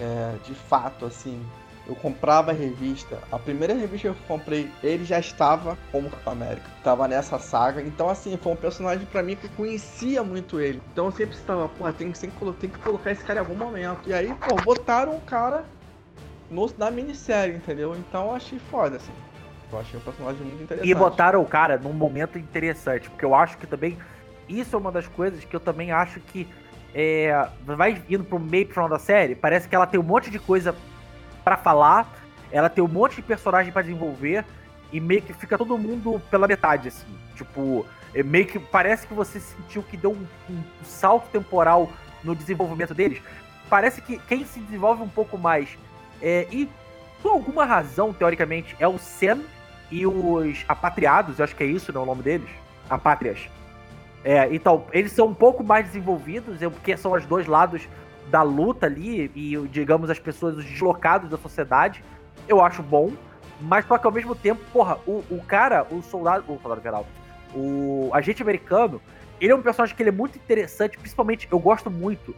é, 0.00 0.34
de 0.44 0.52
fato, 0.54 1.06
assim, 1.06 1.40
eu 1.86 1.94
comprava 1.94 2.50
a 2.50 2.54
revista. 2.54 3.18
A 3.30 3.38
primeira 3.38 3.74
revista 3.74 4.08
que 4.08 4.14
eu 4.14 4.16
comprei, 4.26 4.70
ele 4.82 5.04
já 5.04 5.18
estava 5.18 5.76
como 5.92 6.08
Capitão 6.08 6.32
América. 6.32 6.66
Tava 6.82 7.06
nessa 7.06 7.38
saga. 7.38 7.82
Então, 7.82 8.08
assim, 8.08 8.36
foi 8.36 8.52
um 8.52 8.56
personagem 8.56 9.06
pra 9.06 9.22
mim 9.22 9.36
que 9.36 9.46
eu 9.46 9.50
conhecia 9.56 10.22
muito 10.22 10.58
ele. 10.58 10.80
Então 10.92 11.06
eu 11.06 11.12
sempre 11.12 11.36
estava, 11.36 11.68
pô, 11.68 11.92
tem 11.92 12.10
tem, 12.12 12.30
tem 12.30 12.70
que 12.70 12.78
colocar 12.78 13.10
esse 13.10 13.22
cara 13.22 13.40
em 13.40 13.42
algum 13.42 13.54
momento. 13.54 14.00
E 14.06 14.14
aí, 14.14 14.34
pô, 14.34 14.56
botaram 14.56 15.14
o 15.16 15.20
cara 15.20 15.64
no, 16.50 16.70
na 16.78 16.90
minissérie, 16.90 17.56
entendeu? 17.56 17.94
Então 17.94 18.28
eu 18.28 18.34
achei 18.34 18.58
foda, 18.70 18.96
assim. 18.96 19.12
Eu 19.70 19.78
achei 19.78 19.98
um 19.98 20.02
personagem 20.02 20.40
muito 20.40 20.62
interessante. 20.62 20.90
E 20.90 20.94
botaram 20.94 21.42
o 21.42 21.46
cara 21.46 21.76
num 21.76 21.92
momento 21.92 22.38
interessante, 22.38 23.10
porque 23.10 23.24
eu 23.24 23.34
acho 23.34 23.58
que 23.58 23.66
também. 23.66 23.98
Isso 24.48 24.76
é 24.76 24.78
uma 24.78 24.92
das 24.92 25.06
coisas 25.06 25.42
que 25.44 25.56
eu 25.56 25.60
também 25.60 25.90
acho 25.90 26.20
que. 26.20 26.46
é, 26.94 27.48
vai 27.66 28.02
indo 28.08 28.24
pro 28.24 28.38
meio 28.38 28.66
pro 28.66 28.74
final 28.74 28.88
da 28.88 28.98
série, 28.98 29.34
parece 29.34 29.68
que 29.68 29.74
ela 29.74 29.86
tem 29.86 29.98
um 29.98 30.02
monte 30.02 30.30
de 30.30 30.38
coisa 30.38 30.74
pra 31.44 31.56
falar, 31.56 32.10
ela 32.50 32.68
tem 32.68 32.82
um 32.82 32.88
monte 32.88 33.16
de 33.16 33.22
personagem 33.22 33.72
pra 33.72 33.82
desenvolver, 33.82 34.44
e 34.92 35.00
meio 35.00 35.22
que 35.22 35.32
fica 35.32 35.58
todo 35.58 35.76
mundo 35.76 36.22
pela 36.30 36.46
metade, 36.46 36.88
assim. 36.88 37.06
Tipo, 37.34 37.84
é 38.14 38.22
meio 38.22 38.46
que 38.46 38.58
parece 38.58 39.06
que 39.06 39.14
você 39.14 39.40
sentiu 39.40 39.82
que 39.82 39.96
deu 39.96 40.12
um, 40.12 40.26
um 40.48 40.62
salto 40.84 41.28
temporal 41.30 41.90
no 42.22 42.34
desenvolvimento 42.34 42.94
deles. 42.94 43.20
Parece 43.68 44.00
que 44.00 44.18
quem 44.18 44.44
se 44.44 44.60
desenvolve 44.60 45.02
um 45.02 45.08
pouco 45.08 45.36
mais, 45.36 45.76
é, 46.22 46.46
e 46.50 46.68
por 47.20 47.32
alguma 47.32 47.64
razão, 47.64 48.12
teoricamente, 48.12 48.76
é 48.78 48.86
o 48.86 48.98
Sam 48.98 49.40
e 49.90 50.06
os 50.06 50.64
apatriados, 50.68 51.38
eu 51.38 51.44
acho 51.44 51.56
que 51.56 51.64
é 51.64 51.66
isso, 51.66 51.92
não 51.92 52.02
é 52.02 52.04
o 52.04 52.06
nome 52.06 52.22
deles? 52.22 52.48
Apátrias. 52.88 53.48
É, 54.22 54.48
então, 54.54 54.86
eles 54.92 55.12
são 55.12 55.26
um 55.26 55.34
pouco 55.34 55.64
mais 55.64 55.86
desenvolvidos, 55.86 56.62
é 56.62 56.68
porque 56.68 56.96
são 56.96 57.12
os 57.12 57.26
dois 57.26 57.46
lados 57.46 57.88
da 58.30 58.42
luta 58.42 58.86
ali, 58.86 59.30
e, 59.34 59.56
digamos, 59.68 60.10
as 60.10 60.18
pessoas, 60.18 60.56
os 60.56 60.64
deslocados 60.64 61.30
da 61.30 61.36
sociedade. 61.36 62.04
Eu 62.48 62.62
acho 62.62 62.82
bom, 62.82 63.12
mas 63.60 63.86
só 63.86 63.96
que 63.98 64.06
ao 64.06 64.12
mesmo 64.12 64.34
tempo, 64.34 64.60
porra, 64.72 64.98
o, 65.06 65.24
o 65.30 65.42
cara, 65.46 65.86
o 65.90 66.02
soldado, 66.02 66.44
o 66.52 66.58
soldado 66.60 66.82
geral, 66.82 67.06
o 67.54 68.10
agente 68.12 68.42
americano, 68.42 69.00
ele 69.40 69.52
é 69.52 69.54
um 69.54 69.62
personagem 69.62 69.94
que 69.94 70.02
ele 70.02 70.10
é 70.10 70.12
muito 70.12 70.36
interessante, 70.36 70.98
principalmente, 70.98 71.48
eu 71.50 71.58
gosto 71.58 71.90
muito 71.90 72.34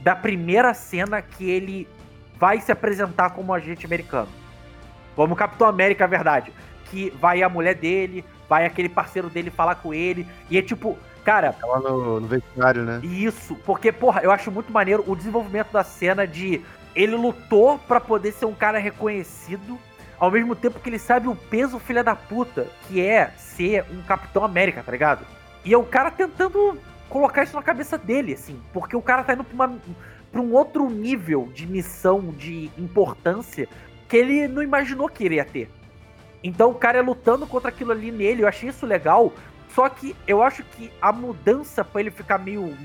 da 0.00 0.14
primeira 0.14 0.72
cena 0.74 1.20
que 1.20 1.48
ele 1.48 1.88
vai 2.38 2.60
se 2.60 2.70
apresentar 2.70 3.30
como 3.30 3.52
agente 3.52 3.84
americano. 3.84 4.28
Como 5.16 5.34
Capitão 5.34 5.66
América, 5.66 6.04
é 6.04 6.06
verdade. 6.06 6.52
Que 6.84 7.10
vai 7.20 7.42
a 7.42 7.48
mulher 7.48 7.74
dele, 7.74 8.24
vai 8.48 8.64
aquele 8.64 8.88
parceiro 8.88 9.28
dele 9.28 9.50
falar 9.50 9.74
com 9.76 9.92
ele. 9.92 10.26
E 10.48 10.56
é 10.56 10.62
tipo, 10.62 10.96
cara, 11.24 11.52
Tá 11.52 11.66
lá 11.66 11.80
no, 11.80 12.20
no 12.20 12.26
vestiário, 12.26 12.82
né? 12.82 13.00
isso. 13.02 13.54
Porque, 13.64 13.92
porra, 13.92 14.20
eu 14.22 14.30
acho 14.30 14.50
muito 14.50 14.72
maneiro 14.72 15.04
o 15.06 15.14
desenvolvimento 15.14 15.72
da 15.72 15.84
cena 15.84 16.26
de 16.26 16.62
ele 16.94 17.14
lutou 17.16 17.78
pra 17.78 18.00
poder 18.00 18.32
ser 18.32 18.46
um 18.46 18.54
cara 18.54 18.78
reconhecido. 18.78 19.78
Ao 20.18 20.30
mesmo 20.30 20.56
tempo 20.56 20.80
que 20.80 20.88
ele 20.88 20.98
sabe 20.98 21.28
o 21.28 21.34
peso 21.36 21.78
filha 21.78 22.02
da 22.02 22.16
puta 22.16 22.66
que 22.88 23.00
é 23.00 23.30
ser 23.36 23.84
um 23.92 24.02
Capitão 24.02 24.44
América, 24.44 24.82
tá 24.82 24.90
ligado? 24.90 25.24
E 25.64 25.72
é 25.72 25.78
o 25.78 25.84
cara 25.84 26.10
tentando 26.10 26.76
colocar 27.08 27.44
isso 27.44 27.54
na 27.54 27.62
cabeça 27.62 27.96
dele, 27.96 28.34
assim. 28.34 28.60
Porque 28.72 28.96
o 28.96 29.02
cara 29.02 29.22
tá 29.22 29.34
indo 29.34 29.44
pra, 29.44 29.54
uma, 29.54 29.78
pra 30.32 30.40
um 30.40 30.52
outro 30.52 30.88
nível 30.90 31.48
de 31.54 31.66
missão, 31.66 32.34
de 32.36 32.70
importância, 32.76 33.68
que 34.08 34.16
ele 34.16 34.48
não 34.48 34.62
imaginou 34.62 35.08
que 35.08 35.24
iria 35.24 35.44
ter. 35.44 35.70
Então 36.42 36.70
o 36.70 36.74
cara 36.74 36.98
é 36.98 37.02
lutando 37.02 37.46
contra 37.46 37.68
aquilo 37.68 37.92
ali 37.92 38.10
nele, 38.10 38.42
eu 38.42 38.48
achei 38.48 38.68
isso 38.68 38.86
legal. 38.86 39.32
Só 39.78 39.88
que 39.88 40.16
eu 40.26 40.42
acho 40.42 40.64
que 40.64 40.90
a 41.00 41.12
mudança 41.12 41.84
pra 41.84 42.00
ele 42.00 42.10
ficar 42.10 42.36
meio. 42.36 42.76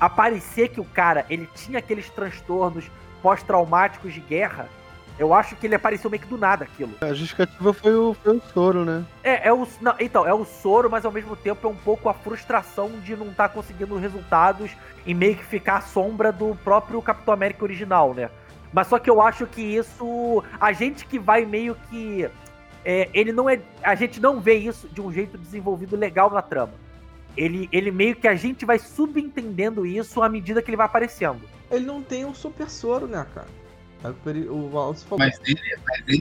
aparecer 0.00 0.68
que 0.68 0.80
o 0.80 0.84
cara 0.84 1.26
ele 1.28 1.46
tinha 1.54 1.78
aqueles 1.78 2.08
transtornos 2.08 2.86
pós-traumáticos 3.20 4.14
de 4.14 4.20
guerra. 4.20 4.66
Eu 5.18 5.34
acho 5.34 5.54
que 5.56 5.66
ele 5.66 5.74
apareceu 5.74 6.08
meio 6.08 6.22
que 6.22 6.28
do 6.30 6.38
nada 6.38 6.64
aquilo. 6.64 6.94
A 7.02 7.12
justificativa 7.12 7.74
foi 7.74 7.94
o, 7.94 8.14
foi 8.14 8.38
o 8.38 8.42
soro, 8.54 8.82
né? 8.82 9.04
É, 9.22 9.48
é 9.48 9.52
o. 9.52 9.68
Não, 9.78 9.94
então, 10.00 10.26
é 10.26 10.32
o 10.32 10.46
soro, 10.46 10.88
mas 10.88 11.04
ao 11.04 11.12
mesmo 11.12 11.36
tempo 11.36 11.66
é 11.66 11.70
um 11.70 11.76
pouco 11.76 12.08
a 12.08 12.14
frustração 12.14 12.88
de 13.00 13.14
não 13.14 13.26
estar 13.26 13.50
conseguindo 13.50 13.98
resultados 13.98 14.70
e 15.04 15.12
meio 15.12 15.36
que 15.36 15.44
ficar 15.44 15.76
à 15.76 15.80
sombra 15.82 16.32
do 16.32 16.56
próprio 16.64 17.02
Capitão 17.02 17.34
América 17.34 17.62
original, 17.62 18.14
né? 18.14 18.30
Mas 18.72 18.86
só 18.86 18.98
que 18.98 19.10
eu 19.10 19.20
acho 19.20 19.46
que 19.46 19.60
isso. 19.60 20.42
A 20.58 20.72
gente 20.72 21.04
que 21.04 21.18
vai 21.18 21.44
meio 21.44 21.76
que. 21.90 22.26
É, 22.84 23.08
ele 23.14 23.32
não 23.32 23.48
é. 23.48 23.60
A 23.82 23.94
gente 23.94 24.20
não 24.20 24.40
vê 24.40 24.54
isso 24.54 24.88
de 24.88 25.00
um 25.00 25.12
jeito 25.12 25.36
desenvolvido 25.38 25.96
legal 25.96 26.30
na 26.30 26.42
trama. 26.42 26.72
Ele, 27.36 27.68
ele 27.72 27.90
meio 27.90 28.14
que 28.16 28.28
a 28.28 28.34
gente 28.34 28.64
vai 28.64 28.78
subentendendo 28.78 29.86
isso 29.86 30.22
à 30.22 30.28
medida 30.28 30.60
que 30.60 30.70
ele 30.70 30.76
vai 30.76 30.86
aparecendo. 30.86 31.40
Ele 31.70 31.86
não 31.86 32.02
tem 32.02 32.24
um 32.24 32.34
super 32.34 32.68
soro, 32.68 33.06
né, 33.06 33.26
cara? 33.34 33.46
É 34.04 34.08
o 34.08 34.30
ele- 34.30 34.48
o 34.48 34.70
Wallace 34.72 35.04
falou. 35.04 35.24
Mas 35.24 35.40
ele, 35.46 35.58
mas 35.88 36.02
ele, 36.06 36.20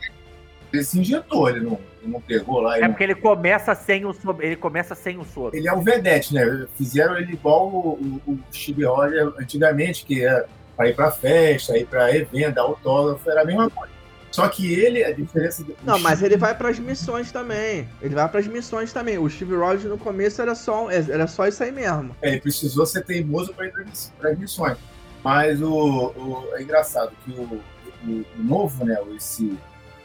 ele 0.71 0.83
se 0.83 0.99
injetou, 0.99 1.49
ele 1.49 1.59
não, 1.61 1.79
ele 2.01 2.11
não 2.13 2.21
pegou 2.21 2.61
lá. 2.61 2.75
Ele, 2.77 2.85
É 2.85 2.87
não- 2.87 2.93
porque 2.93 3.03
ele 3.03 3.15
começa 3.15 3.75
sem 3.75 4.05
o 4.05 4.13
soro. 4.13 4.37
Ele 4.41 4.55
começa 4.55 4.95
sem 4.95 5.17
o 5.17 5.25
soro. 5.25 5.55
ele 5.55 5.67
é 5.67 5.73
o 5.73 5.81
vedete, 5.81 6.33
né? 6.33 6.65
Fizeram 6.77 7.17
ele 7.17 7.33
igual 7.33 7.67
o, 7.67 8.21
o, 8.25 8.31
o 8.31 8.39
Steve 8.53 8.85
Rogers 8.85 9.33
antigamente, 9.37 10.05
que 10.05 10.23
era 10.23 10.47
para 10.77 10.89
ir 10.89 10.95
para 10.95 11.11
festa, 11.11 11.77
ir 11.77 11.85
para 11.87 12.15
evento, 12.15 12.57
autógrafo, 12.57 13.29
era 13.29 13.41
a 13.41 13.45
mesma 13.45 13.69
coisa. 13.69 13.91
Só 14.31 14.47
que 14.47 14.73
ele, 14.73 15.03
a 15.03 15.11
diferença 15.13 15.61
do. 15.63 15.75
Não, 15.83 15.99
mas 15.99 16.23
ele 16.23 16.37
vai 16.37 16.55
pras 16.55 16.79
missões 16.79 17.31
também. 17.31 17.87
Ele 18.01 18.15
vai 18.15 18.27
pras 18.29 18.47
missões 18.47 18.93
também. 18.93 19.17
O 19.17 19.29
Steve 19.29 19.53
Rogers 19.55 19.83
no 19.85 19.97
começo 19.97 20.41
era 20.41 20.55
só, 20.55 20.89
era 20.89 21.27
só 21.27 21.47
isso 21.47 21.61
aí 21.61 21.71
mesmo. 21.71 22.15
É, 22.21 22.29
ele 22.29 22.39
precisou 22.41 22.85
ser 22.85 23.03
teimoso 23.03 23.53
para 23.53 23.65
ir 23.67 23.73
para 24.17 24.29
as 24.31 24.39
missões. 24.39 24.77
Mas 25.23 25.61
o, 25.61 25.69
o- 26.15 26.47
é 26.55 26.61
engraçado 26.63 27.11
que 27.25 27.31
o, 27.31 27.43
o- 27.43 27.61
o 28.07 28.25
novo, 28.43 28.85
né, 28.85 28.97
o- 29.05 29.13
esse 29.15 29.57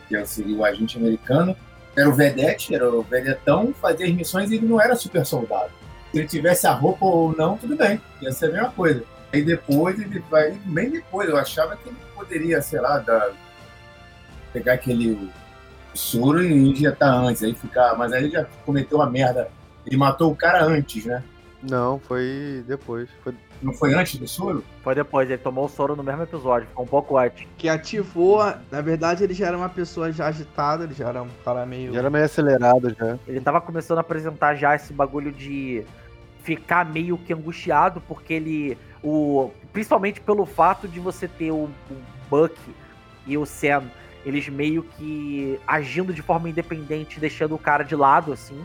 que 0.09 0.27
seria 0.27 0.57
o 0.57 0.65
agente 0.65 0.99
americano, 0.99 1.57
era 1.97 2.09
o 2.09 2.13
vedete, 2.13 2.75
era 2.75 2.91
o 2.91 3.03
vedetão, 3.03 3.73
fazia 3.81 4.07
as 4.07 4.13
missões 4.13 4.51
e 4.51 4.57
ele 4.57 4.67
não 4.67 4.81
era 4.81 4.95
super 4.97 5.25
soldado. 5.25 5.71
Se 6.13 6.19
ele 6.19 6.29
tivesse 6.29 6.67
a 6.67 6.73
roupa 6.73 7.05
ou 7.07 7.35
não, 7.35 7.57
tudo 7.57 7.77
bem, 7.77 8.01
ia 8.21 8.33
ser 8.33 8.47
a 8.47 8.53
mesma 8.53 8.71
coisa. 8.71 9.03
Aí 9.33 9.43
depois 9.43 9.99
ele 10.01 10.23
vai, 10.31 10.51
bem 10.67 10.91
depois, 10.91 11.29
eu 11.29 11.37
achava 11.37 11.77
que 11.77 11.89
ele 11.89 11.97
poderia, 12.15 12.61
sei 12.61 12.81
lá, 12.81 12.99
dar- 12.99 13.33
pegar 14.57 14.73
aquele 14.73 15.31
soro 15.93 16.43
e 16.43 16.53
injetar 16.53 17.13
antes, 17.13 17.43
aí 17.43 17.55
ficar, 17.55 17.95
mas 17.97 18.13
aí 18.13 18.25
ele 18.25 18.33
já 18.33 18.47
cometeu 18.65 18.99
uma 18.99 19.11
merda. 19.11 19.49
Ele 19.87 19.97
matou 19.97 20.33
o 20.33 20.37
cara 20.37 20.65
antes, 20.65 21.05
né? 21.05 21.23
Não, 21.63 21.99
foi 21.99 22.65
depois. 22.67 23.09
Foi... 23.23 23.35
Não 23.63 23.73
foi 23.73 23.95
antes 23.95 24.19
do 24.19 24.27
soro? 24.27 24.65
Foi 24.83 24.95
depois, 24.95 25.29
ele 25.29 25.39
tomou 25.39 25.67
o 25.67 25.69
soro 25.69 25.95
no 25.95 26.03
mesmo 26.03 26.23
episódio, 26.23 26.69
ficou 26.69 26.85
um 26.85 26.89
pouco 26.89 27.19
antes. 27.19 27.47
Que 27.59 27.69
ativou. 27.69 28.43
Na 28.71 28.81
verdade, 28.81 29.25
ele 29.25 29.35
já 29.35 29.47
era 29.47 29.57
uma 29.57 29.69
pessoa 29.69 30.11
já 30.11 30.27
agitada, 30.27 30.85
ele 30.85 30.95
já 30.95 31.09
era 31.09 31.23
um 31.23 31.29
cara 31.45 31.65
meio. 31.67 31.93
Já 31.93 31.99
era 31.99 32.11
meio 32.11 32.25
acelerado 32.25 32.95
já. 32.99 33.19
Ele 33.27 33.41
tava 33.41 33.61
começando 33.61 33.99
a 33.99 34.03
apresentar 34.03 34.55
já 34.55 34.75
esse 34.75 34.93
bagulho 34.93 35.33
de 35.33 35.85
ficar 36.43 36.85
meio 36.85 37.19
que 37.19 37.33
angustiado, 37.33 38.01
porque 38.09 38.35
ele. 38.35 38.79
O, 39.03 39.51
principalmente 39.73 40.21
pelo 40.21 40.47
fato 40.47 40.89
de 40.89 40.99
você 40.99 41.29
ter 41.29 41.51
o, 41.51 41.69
o 41.91 41.97
Buck 42.29 42.57
e 43.27 43.39
o 43.39 43.47
Sam, 43.47 43.85
eles 44.27 44.49
meio 44.49 44.83
que 44.83 45.59
agindo 45.67 46.13
de 46.13 46.21
forma 46.21 46.51
independente, 46.51 47.21
deixando 47.21 47.55
o 47.55 47.59
cara 47.59 47.85
de 47.85 47.95
lado, 47.95 48.33
assim. 48.33 48.61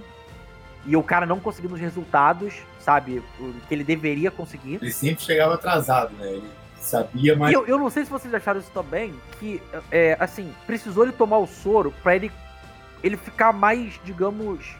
e 0.85 0.97
o 0.97 1.03
cara 1.03 1.25
não 1.25 1.39
conseguindo 1.39 1.75
os 1.75 1.79
resultados, 1.79 2.55
sabe? 2.79 3.21
O 3.39 3.53
que 3.67 3.73
ele 3.73 3.83
deveria 3.83 4.31
conseguir. 4.31 4.79
Ele 4.81 4.91
sempre 4.91 5.23
chegava 5.23 5.53
atrasado, 5.53 6.13
né? 6.17 6.27
Ele 6.27 6.49
sabia, 6.79 7.35
mas. 7.35 7.51
E 7.51 7.53
eu, 7.53 7.65
eu 7.67 7.77
não 7.77 7.89
sei 7.89 8.03
se 8.03 8.09
vocês 8.09 8.33
acharam 8.33 8.59
isso 8.59 8.71
também, 8.71 9.13
que, 9.39 9.61
é, 9.91 10.17
assim, 10.19 10.51
precisou 10.65 11.03
ele 11.03 11.11
tomar 11.13 11.37
o 11.37 11.45
soro 11.47 11.93
pra 12.01 12.15
ele, 12.15 12.31
ele 13.03 13.15
ficar 13.15 13.53
mais, 13.53 13.99
digamos, 14.03 14.75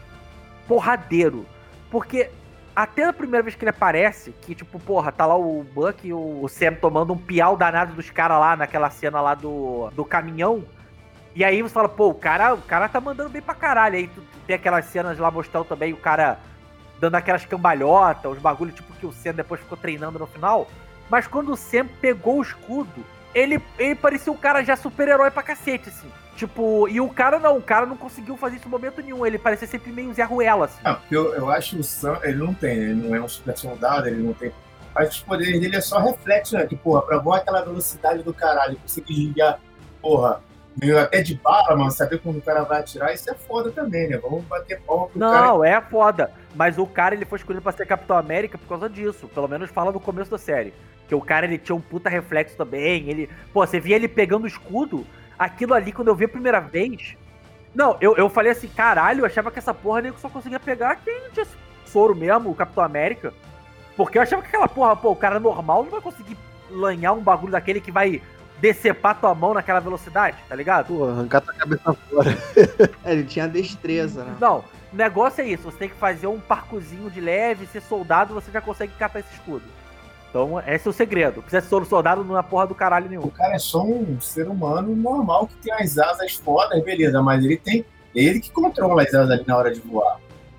porradeiro. 0.66 1.46
Porque 1.90 2.30
até 2.74 3.04
a 3.04 3.12
primeira 3.12 3.42
vez 3.42 3.54
que 3.54 3.64
ele 3.64 3.70
aparece, 3.70 4.32
que 4.40 4.54
tipo, 4.54 4.78
porra, 4.78 5.12
tá 5.12 5.26
lá 5.26 5.36
o 5.36 5.62
Buck 5.62 6.06
e 6.06 6.12
o 6.12 6.46
Sam 6.48 6.74
tomando 6.74 7.12
um 7.12 7.18
piau 7.18 7.56
danado 7.56 7.94
dos 7.94 8.10
caras 8.10 8.38
lá 8.38 8.56
naquela 8.56 8.88
cena 8.90 9.20
lá 9.20 9.34
do, 9.34 9.90
do 9.90 10.04
caminhão. 10.04 10.64
E 11.34 11.44
aí 11.44 11.62
você 11.62 11.72
fala, 11.72 11.88
pô, 11.88 12.08
o 12.08 12.14
cara, 12.14 12.54
o 12.54 12.62
cara 12.62 12.88
tá 12.88 13.00
mandando 13.00 13.30
bem 13.30 13.42
pra 13.42 13.54
caralho. 13.54 13.96
Aí 13.96 14.06
tu, 14.06 14.20
tu 14.20 14.38
tem 14.46 14.56
aquelas 14.56 14.86
cenas 14.86 15.18
lá 15.18 15.30
mostrando 15.30 15.64
também 15.64 15.92
o 15.92 15.96
cara 15.96 16.38
dando 17.00 17.14
aquelas 17.16 17.44
cambalhotas, 17.44 18.32
os 18.32 18.38
bagulhos 18.38 18.74
tipo 18.74 18.92
que 18.94 19.06
o 19.06 19.12
Sam 19.12 19.34
depois 19.34 19.60
ficou 19.60 19.76
treinando 19.76 20.18
no 20.18 20.26
final. 20.26 20.68
Mas 21.10 21.26
quando 21.26 21.52
o 21.52 21.56
Sam 21.56 21.86
pegou 22.00 22.38
o 22.38 22.42
escudo, 22.42 23.04
ele, 23.34 23.60
ele 23.78 23.94
parecia 23.94 24.32
um 24.32 24.36
cara 24.36 24.62
já 24.62 24.76
super-herói 24.76 25.30
pra 25.30 25.42
cacete, 25.42 25.88
assim. 25.88 26.10
Tipo, 26.36 26.88
e 26.88 27.00
o 27.00 27.08
cara 27.08 27.38
não, 27.38 27.58
o 27.58 27.62
cara 27.62 27.86
não 27.86 27.96
conseguiu 27.96 28.36
fazer 28.36 28.56
isso 28.56 28.66
em 28.66 28.70
momento 28.70 29.02
nenhum. 29.02 29.24
Ele 29.24 29.38
parecia 29.38 29.68
sempre 29.68 29.92
meio 29.92 30.12
Zé 30.12 30.24
Ruela, 30.24 30.64
assim. 30.66 30.80
Não, 30.82 30.98
eu, 31.10 31.34
eu 31.34 31.50
acho 31.50 31.76
que 31.76 31.80
o 31.80 31.84
Sam, 31.84 32.18
ele 32.22 32.38
não 32.38 32.54
tem, 32.54 32.76
ele 32.76 32.94
não 32.94 33.14
é 33.14 33.20
um 33.20 33.28
super 33.28 33.56
soldado, 33.56 34.08
ele 34.08 34.22
não 34.22 34.32
tem. 34.32 34.52
Mas 34.94 35.10
os 35.10 35.20
poderes 35.20 35.60
dele 35.60 35.76
é 35.76 35.80
só 35.80 35.98
reflexo, 35.98 36.56
né? 36.56 36.66
Que, 36.66 36.76
porra, 36.76 37.02
pra 37.02 37.18
voar 37.18 37.38
aquela 37.38 37.62
velocidade 37.62 38.22
do 38.22 38.32
caralho, 38.32 38.76
conseguir 38.76 39.14
ligar, 39.14 39.60
porra, 40.00 40.40
meio 40.80 40.98
até 40.98 41.22
de 41.22 41.34
bala, 41.34 41.76
mano, 41.76 41.90
saber 41.90 42.18
quando 42.20 42.38
o 42.38 42.42
cara 42.42 42.62
vai 42.62 42.80
atirar, 42.80 43.12
isso 43.12 43.30
é 43.30 43.34
foda 43.34 43.70
também, 43.70 44.08
né? 44.08 44.16
Vamos 44.16 44.44
bater 44.44 44.80
palma 44.80 45.08
pro 45.08 45.20
cara. 45.20 45.46
Não, 45.46 45.64
é 45.64 45.80
foda. 45.80 46.32
Mas 46.54 46.78
o 46.78 46.86
cara, 46.86 47.14
ele 47.14 47.24
foi 47.24 47.38
escolhido 47.38 47.62
pra 47.62 47.72
ser 47.72 47.86
Capitão 47.86 48.16
América 48.16 48.58
por 48.58 48.68
causa 48.68 48.88
disso. 48.88 49.28
Pelo 49.28 49.48
menos 49.48 49.70
fala 49.70 49.92
no 49.92 50.00
começo 50.00 50.30
da 50.30 50.38
série. 50.38 50.72
Que 51.08 51.14
o 51.14 51.20
cara, 51.20 51.46
ele 51.46 51.58
tinha 51.58 51.76
um 51.76 51.80
puta 51.80 52.08
reflexo 52.08 52.56
também. 52.56 53.08
Ele, 53.08 53.28
pô, 53.52 53.66
você 53.66 53.80
via 53.80 53.96
ele 53.96 54.08
pegando 54.08 54.44
o 54.44 54.48
escudo. 54.48 55.06
Aquilo 55.38 55.74
ali, 55.74 55.92
quando 55.92 56.08
eu 56.08 56.14
vi 56.14 56.24
a 56.24 56.28
primeira 56.28 56.60
vez. 56.60 57.16
Não, 57.74 57.96
eu, 58.00 58.16
eu 58.16 58.28
falei 58.28 58.52
assim, 58.52 58.68
caralho, 58.68 59.20
eu 59.20 59.26
achava 59.26 59.50
que 59.50 59.58
essa 59.58 59.72
porra 59.72 60.02
nem 60.02 60.12
só 60.18 60.28
conseguia 60.28 60.60
pegar 60.60 60.96
quem 60.96 61.30
tinha 61.32 61.46
soro 61.86 62.14
mesmo, 62.14 62.50
o 62.50 62.54
Capitão 62.54 62.84
América. 62.84 63.32
Porque 63.96 64.18
eu 64.18 64.22
achava 64.22 64.42
que 64.42 64.48
aquela 64.48 64.68
porra, 64.68 64.96
pô, 64.96 65.10
o 65.10 65.16
cara 65.16 65.38
normal 65.38 65.82
não 65.84 65.90
vai 65.90 66.00
conseguir 66.00 66.36
lanhar 66.70 67.12
um 67.12 67.20
bagulho 67.20 67.52
daquele 67.52 67.80
que 67.80 67.92
vai 67.92 68.22
decepar 68.62 69.20
tua 69.20 69.34
mão 69.34 69.52
naquela 69.52 69.80
velocidade, 69.80 70.36
tá 70.48 70.54
ligado? 70.54 70.86
Pô, 70.86 71.04
arrancar 71.08 71.40
tua 71.40 71.52
cabeça 71.52 71.92
fora. 71.92 72.30
É, 73.04 73.12
ele 73.12 73.24
tinha 73.24 73.48
destreza, 73.48 74.22
né? 74.22 74.36
Não, 74.40 74.64
o 74.92 74.96
negócio 74.96 75.42
é 75.42 75.48
isso, 75.48 75.64
você 75.64 75.76
tem 75.76 75.88
que 75.88 75.96
fazer 75.96 76.28
um 76.28 76.38
parcozinho 76.38 77.10
de 77.10 77.20
leve, 77.20 77.66
ser 77.66 77.82
soldado, 77.82 78.32
você 78.32 78.52
já 78.52 78.60
consegue 78.60 78.92
catar 78.96 79.18
esse 79.18 79.34
escudo. 79.34 79.64
Então, 80.30 80.60
esse 80.64 80.86
é 80.86 80.90
o 80.90 80.94
segredo. 80.94 81.42
Precisa 81.42 81.60
ser 81.60 81.84
soldado 81.86 82.24
não 82.24 82.38
é 82.38 82.42
porra 82.42 82.66
do 82.68 82.74
caralho 82.74 83.08
nenhum. 83.08 83.24
O 83.24 83.30
cara 83.30 83.54
é 83.54 83.58
só 83.58 83.82
um 83.82 84.18
ser 84.20 84.48
humano 84.48 84.94
normal 84.94 85.48
que 85.48 85.56
tem 85.56 85.72
as 85.74 85.98
asas 85.98 86.36
fodas, 86.36 86.82
beleza, 86.84 87.20
mas 87.20 87.44
ele 87.44 87.56
tem. 87.56 87.84
Ele 88.14 88.40
que 88.40 88.50
controla 88.50 89.02
as 89.02 89.12
asas 89.12 89.30
ali 89.30 89.44
na 89.46 89.56
hora 89.56 89.74
de 89.74 89.80
voar. 89.80 90.18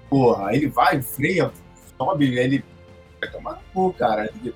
Porra, 0.10 0.54
ele 0.54 0.68
vai, 0.68 1.02
freia, 1.02 1.52
sobe, 1.98 2.38
ele 2.38 2.64
vai 3.20 3.32
tomar 3.32 3.54
no 3.54 3.60
cu, 3.74 3.94
cara. 3.94 4.30
Ne- 4.44 4.54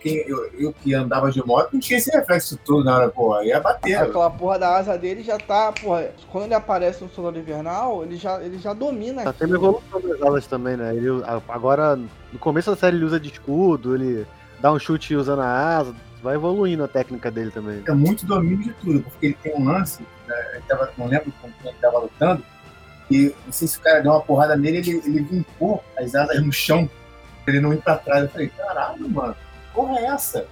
Quem, 0.00 0.24
eu, 0.26 0.50
eu 0.58 0.72
que 0.72 0.94
andava 0.94 1.30
de 1.30 1.44
moto 1.44 1.72
não 1.72 1.80
tinha 1.80 1.98
esse 1.98 2.10
reflexo 2.10 2.58
todo 2.64 2.84
na 2.84 2.96
hora, 2.96 3.08
porra, 3.08 3.44
ia 3.44 3.60
bater. 3.60 3.96
Aquela 3.96 4.30
porra 4.30 4.58
da 4.58 4.76
asa 4.76 4.98
dele 4.98 5.22
já 5.22 5.38
tá, 5.38 5.72
porra. 5.72 6.10
Quando 6.30 6.44
ele 6.44 6.54
aparece 6.54 7.02
no 7.02 7.10
Soldado 7.10 7.38
Invernal, 7.38 8.04
ele 8.04 8.16
já, 8.16 8.42
ele 8.42 8.58
já 8.58 8.72
domina 8.72 9.22
Tá 9.22 9.32
tendo 9.32 9.54
evolução 9.54 10.00
das 10.00 10.22
alas 10.22 10.46
também, 10.46 10.76
né? 10.76 10.94
Ele, 10.94 11.08
agora, 11.48 11.96
no 11.96 12.38
começo 12.38 12.70
da 12.70 12.76
série, 12.76 12.96
ele 12.96 13.04
usa 13.04 13.18
de 13.18 13.30
escudo, 13.30 13.94
ele 13.94 14.26
dá 14.60 14.72
um 14.72 14.78
chute 14.78 15.14
usando 15.14 15.42
a 15.42 15.76
asa, 15.76 15.94
vai 16.22 16.34
evoluindo 16.34 16.84
a 16.84 16.88
técnica 16.88 17.30
dele 17.30 17.50
também. 17.50 17.82
é 17.86 17.92
muito 17.92 18.24
domínio 18.26 18.64
de 18.64 18.72
tudo, 18.74 19.00
porque 19.02 19.26
ele 19.26 19.38
tem 19.42 19.54
um 19.54 19.64
lance, 19.64 20.02
né, 20.26 20.34
ele 20.54 20.62
tava, 20.66 20.90
não 20.96 21.06
lembro 21.06 21.32
com 21.40 21.50
quem 21.60 21.70
ele 21.70 21.78
tava 21.80 21.98
lutando, 21.98 22.42
e 23.10 23.34
não 23.44 23.52
sei 23.52 23.68
se 23.68 23.78
o 23.78 23.80
cara 23.80 24.00
deu 24.00 24.12
uma 24.12 24.20
porrada 24.22 24.56
nele, 24.56 24.78
ele, 24.78 25.02
ele 25.04 25.20
vincou 25.20 25.84
as 25.98 26.14
asas 26.14 26.42
no 26.42 26.52
chão, 26.52 26.88
pra 27.44 27.54
ele 27.54 27.62
não 27.62 27.72
ir 27.72 27.82
pra 27.82 27.96
trás. 27.96 28.24
Eu 28.24 28.30
falei, 28.30 28.48
caralho, 28.48 29.08
mano, 29.08 29.36
porra 29.74 29.98
é 29.98 30.04
essa? 30.06 30.46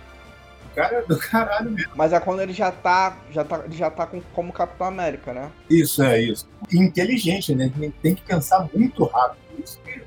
O 0.71 0.75
cara 0.75 0.97
é 0.97 1.03
do 1.03 1.19
caralho 1.19 1.71
mesmo. 1.71 1.93
Mas 1.95 2.13
é 2.13 2.21
quando 2.21 2.41
ele 2.41 2.53
já 2.53 2.71
tá. 2.73 3.17
Já 3.31 3.45
tá, 3.45 3.63
ele 3.65 3.77
já 3.77 3.91
tá 3.91 4.07
com, 4.07 4.21
como 4.35 4.53
Capitão 4.53 4.87
América, 4.87 5.33
né? 5.33 5.51
Isso, 5.69 6.03
é 6.03 6.21
isso. 6.21 6.49
E 6.71 6.79
inteligente, 6.79 7.55
né? 7.55 7.71
Tem- 7.79 7.91
Tem 7.91 8.15
que 8.15 8.23
pensar 8.23 8.67
muito 8.75 9.05
rápido. 9.05 9.39
Isso 9.63 9.79
que, 9.85 10.03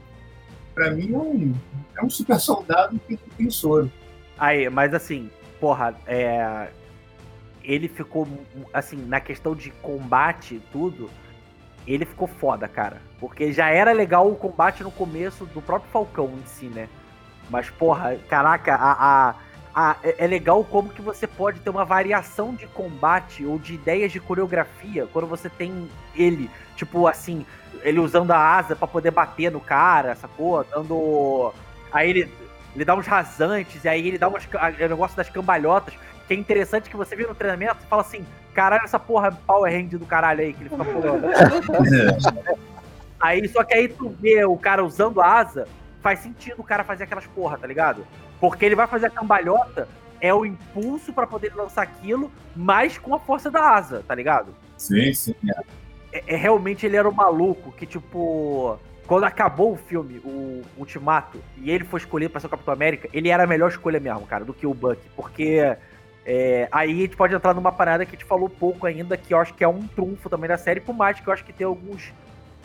pra 0.73 0.89
mim, 0.91 1.13
é 1.13 1.17
um, 1.17 1.53
é 1.99 2.03
um 2.03 2.09
super 2.09 2.39
soldado 2.39 2.99
que 3.07 3.15
tem 3.37 3.49
soro. 3.49 3.91
Aí, 4.39 4.67
mas 4.69 4.93
assim, 4.93 5.29
porra, 5.59 5.95
é. 6.07 6.67
Ele 7.63 7.87
ficou, 7.87 8.27
assim, 8.73 8.97
na 9.07 9.19
questão 9.19 9.55
de 9.55 9.71
combate 9.71 10.55
e 10.55 10.59
tudo, 10.71 11.09
ele 11.87 12.05
ficou 12.05 12.27
foda, 12.27 12.67
cara. 12.67 13.01
Porque 13.19 13.51
já 13.51 13.69
era 13.69 13.91
legal 13.91 14.29
o 14.29 14.35
combate 14.35 14.83
no 14.83 14.91
começo 14.91 15.45
do 15.47 15.61
próprio 15.61 15.89
Falcão 15.91 16.31
em 16.39 16.45
si, 16.47 16.65
né? 16.67 16.87
Mas, 17.49 17.69
porra, 17.69 18.15
caraca, 18.29 18.75
a, 18.75 18.91
a, 18.91 19.35
a- 19.75 19.95
é 20.03 20.25
legal 20.25 20.63
como 20.63 20.89
que 20.89 21.01
você 21.01 21.27
pode 21.27 21.59
ter 21.59 21.69
uma 21.69 21.85
variação 21.85 22.53
de 22.55 22.65
combate 22.67 23.45
ou 23.45 23.59
de 23.59 23.73
ideias 23.75 24.11
de 24.11 24.19
coreografia 24.19 25.07
quando 25.11 25.27
você 25.27 25.49
tem 25.49 25.89
ele, 26.15 26.49
tipo 26.75 27.07
assim, 27.07 27.45
ele 27.83 27.99
usando 27.99 28.31
a 28.31 28.37
asa 28.57 28.75
pra 28.75 28.87
poder 28.87 29.11
bater 29.11 29.51
no 29.51 29.59
cara, 29.59 30.15
sacou? 30.15 30.63
Dando. 30.63 31.53
Aí 31.91 32.09
ele, 32.09 32.33
ele 32.75 32.85
dá 32.85 32.95
uns 32.95 33.05
rasantes, 33.05 33.83
e 33.83 33.87
aí 33.87 34.07
ele 34.07 34.17
dá 34.17 34.27
umas, 34.27 34.43
o 34.45 34.87
negócio 34.89 35.15
das 35.15 35.29
cambalhotas, 35.29 35.93
que 36.27 36.33
é 36.33 36.37
interessante 36.37 36.89
que 36.89 36.97
você 36.97 37.15
vê 37.15 37.27
no 37.27 37.35
treinamento 37.35 37.77
e 37.83 37.87
fala 37.87 38.01
assim: 38.01 38.25
caralho, 38.55 38.83
essa 38.85 38.97
porra 38.97 39.31
Power 39.45 39.71
Hand 39.71 39.89
do 39.89 40.05
caralho 40.05 40.41
aí, 40.41 40.53
que 40.53 40.63
ele 40.63 40.69
fica 40.69 40.83
pulando. 40.83 41.27
Aí, 43.19 43.47
só 43.47 43.63
que 43.63 43.73
aí 43.73 43.87
tu 43.87 44.09
vê 44.19 44.43
o 44.43 44.57
cara 44.57 44.83
usando 44.83 45.21
a 45.21 45.39
asa, 45.39 45.67
faz 46.05 46.19
sentido 46.19 46.57
o 46.59 46.63
cara 46.63 46.83
fazer 46.83 47.05
aquelas 47.05 47.25
porra, 47.25 47.57
tá 47.57 47.65
ligado? 47.65 48.05
Porque 48.39 48.63
ele 48.63 48.75
vai 48.75 48.85
fazer 48.85 49.07
a 49.07 49.09
cambalhota, 49.09 49.87
é 50.21 50.31
o 50.31 50.45
impulso 50.45 51.11
pra 51.11 51.25
poder 51.25 51.55
lançar 51.55 51.81
aquilo, 51.81 52.31
mas 52.55 52.99
com 52.99 53.15
a 53.15 53.19
força 53.19 53.49
da 53.49 53.71
asa, 53.73 54.03
tá 54.07 54.13
ligado? 54.13 54.53
sim, 54.77 55.11
sim. 55.15 55.33
É, 56.13 56.23
é- 56.27 56.35
realmente 56.35 56.85
ele 56.85 56.95
era 56.95 57.09
um 57.09 57.11
maluco 57.11 57.71
que, 57.71 57.87
tipo. 57.87 58.77
Quando 59.07 59.23
acabou 59.23 59.73
o 59.73 59.75
filme, 59.75 60.19
o 60.23 60.63
Ultimato, 60.77 61.39
e 61.57 61.69
ele 61.71 61.83
foi 61.83 61.99
escolhido 61.99 62.31
pra 62.31 62.39
ser 62.39 62.47
o 62.47 62.49
Capitão 62.49 62.73
América, 62.73 63.07
ele 63.13 63.29
era 63.29 63.43
a 63.43 63.47
melhor 63.47 63.69
escolha 63.69 63.99
mesmo, 63.99 64.27
cara, 64.27 64.43
do 64.45 64.53
que 64.53 64.65
o 64.65 64.73
Buck. 64.73 64.99
Porque 65.15 65.75
é, 66.23 66.67
aí 66.71 66.91
a 66.91 67.01
gente 67.01 67.15
pode 67.15 67.33
entrar 67.33 67.53
numa 67.53 67.71
parada 67.71 68.05
que 68.05 68.15
a 68.15 68.17
gente 68.17 68.25
falou 68.25 68.49
pouco 68.49 68.85
ainda, 68.85 69.15
que 69.17 69.33
eu 69.33 69.39
acho 69.39 69.53
que 69.55 69.63
é 69.63 69.67
um 69.67 69.87
trunfo 69.87 70.29
também 70.29 70.47
da 70.47 70.57
série, 70.57 70.79
por 70.79 70.95
mais 70.95 71.19
que 71.19 71.27
eu 71.27 71.33
acho 71.33 71.43
que 71.45 71.53
tem 71.53 71.65
alguns 71.65 72.13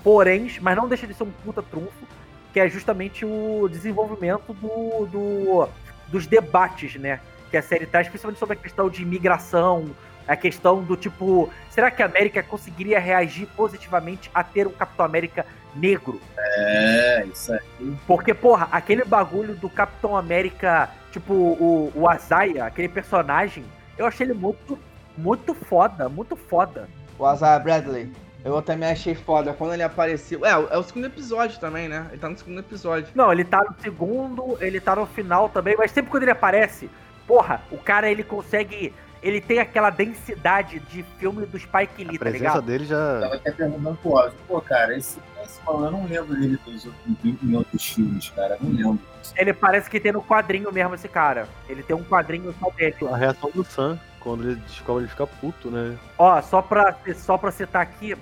poréns, 0.02 0.58
mas 0.58 0.76
não 0.76 0.88
deixa 0.88 1.06
de 1.06 1.12
ser 1.14 1.24
um 1.24 1.30
puta 1.44 1.62
trunfo, 1.62 2.06
que 2.52 2.60
é 2.60 2.68
justamente 2.68 3.24
o 3.24 3.68
desenvolvimento 3.70 4.52
do, 4.54 5.06
do- 5.06 5.68
dos 6.08 6.26
debates, 6.26 6.96
né? 6.96 7.20
Que 7.50 7.56
a 7.56 7.62
série 7.62 7.86
traz, 7.86 8.08
principalmente 8.08 8.38
sobre 8.38 8.56
a 8.56 8.60
questão 8.60 8.88
de 8.88 9.02
imigração, 9.02 9.90
a 10.26 10.36
questão 10.36 10.82
do 10.82 10.96
tipo, 10.96 11.50
será 11.70 11.90
que 11.90 12.02
a 12.02 12.06
América 12.06 12.42
conseguiria 12.42 12.98
reagir 13.00 13.46
positivamente 13.56 14.30
a 14.34 14.42
ter 14.44 14.66
um 14.66 14.72
Capitão 14.72 15.04
América 15.04 15.44
negro? 15.74 16.20
É, 16.38 17.24
isso 17.32 17.52
aí. 17.52 17.60
Porque, 18.06 18.32
porra, 18.34 18.68
aquele 18.70 19.04
bagulho 19.04 19.54
do 19.54 19.68
Capitão 19.68 20.16
América, 20.16 20.90
tipo, 21.12 21.32
o, 21.32 21.92
o 21.94 22.08
Azaia, 22.08 22.64
aquele 22.64 22.88
personagem, 22.88 23.64
eu 23.98 24.06
achei 24.06 24.26
ele 24.26 24.34
muito, 24.34 24.78
muito 25.16 25.54
foda, 25.54 26.08
muito 26.08 26.36
foda. 26.36 26.88
O 27.18 27.26
Azar 27.26 27.60
Bradley. 27.62 28.10
Eu 28.44 28.60
também 28.62 28.90
achei 28.90 29.14
foda 29.14 29.52
quando 29.52 29.74
ele 29.74 29.82
apareceu. 29.82 30.44
É, 30.46 30.50
é 30.50 30.78
o 30.78 30.82
segundo 30.82 31.06
episódio 31.06 31.58
também, 31.60 31.88
né? 31.88 32.06
Ele 32.10 32.18
tá 32.20 32.28
no 32.28 32.38
segundo 32.38 32.60
episódio. 32.60 33.08
Não, 33.14 33.30
ele 33.32 33.44
tá 33.44 33.58
no 33.58 33.74
segundo, 33.82 34.56
ele 34.60 34.80
tá 34.80 34.96
no 34.96 35.06
final 35.06 35.48
também, 35.48 35.74
mas 35.76 35.90
sempre 35.90 36.10
quando 36.10 36.22
ele 36.22 36.32
aparece, 36.32 36.88
porra, 37.26 37.60
o 37.70 37.76
cara 37.78 38.10
ele 38.10 38.22
consegue. 38.22 38.94
Ele 39.22 39.38
tem 39.38 39.58
aquela 39.58 39.90
densidade 39.90 40.78
de 40.78 41.02
filme 41.18 41.44
do 41.44 41.58
Spike 41.58 42.02
A 42.02 42.08
Lee, 42.10 42.18
tá 42.18 42.24
presença 42.24 42.32
ligado? 42.44 42.62
dele 42.62 42.84
Eu 42.84 42.88
já. 42.88 43.20
tava 43.20 43.34
até 43.34 43.50
perguntando 43.52 43.98
pro 43.98 44.12
Ozzy, 44.12 44.34
pô, 44.48 44.60
cara, 44.62 44.96
esse, 44.96 45.18
esse 45.44 45.60
maluco, 45.62 45.84
eu 45.84 45.90
não 45.90 46.06
lembro 46.06 46.34
dele 46.40 46.58
dos 46.64 46.86
outros, 46.86 47.42
em 47.42 47.54
outros 47.54 47.86
filmes, 47.86 48.30
cara, 48.30 48.56
não 48.62 48.70
lembro. 48.70 48.98
Ele 49.36 49.52
parece 49.52 49.90
que 49.90 50.00
tem 50.00 50.12
no 50.12 50.22
quadrinho 50.22 50.72
mesmo 50.72 50.94
esse 50.94 51.06
cara. 51.06 51.46
Ele 51.68 51.82
tem 51.82 51.94
um 51.94 52.02
quadrinho 52.02 52.54
só 52.58 52.70
dele. 52.70 52.96
A 53.12 53.16
reação 53.16 53.50
do 53.54 53.62
Sam, 53.62 54.00
quando 54.20 54.44
ele 54.44 54.60
descobre, 54.60 55.04
ele 55.04 55.10
fica 55.10 55.26
puto, 55.26 55.70
né? 55.70 55.96
Ó, 56.18 56.40
só 56.42 56.62
pra, 56.62 56.96
só 57.14 57.36
pra 57.36 57.50
citar 57.50 57.82
aqui, 57.82 58.14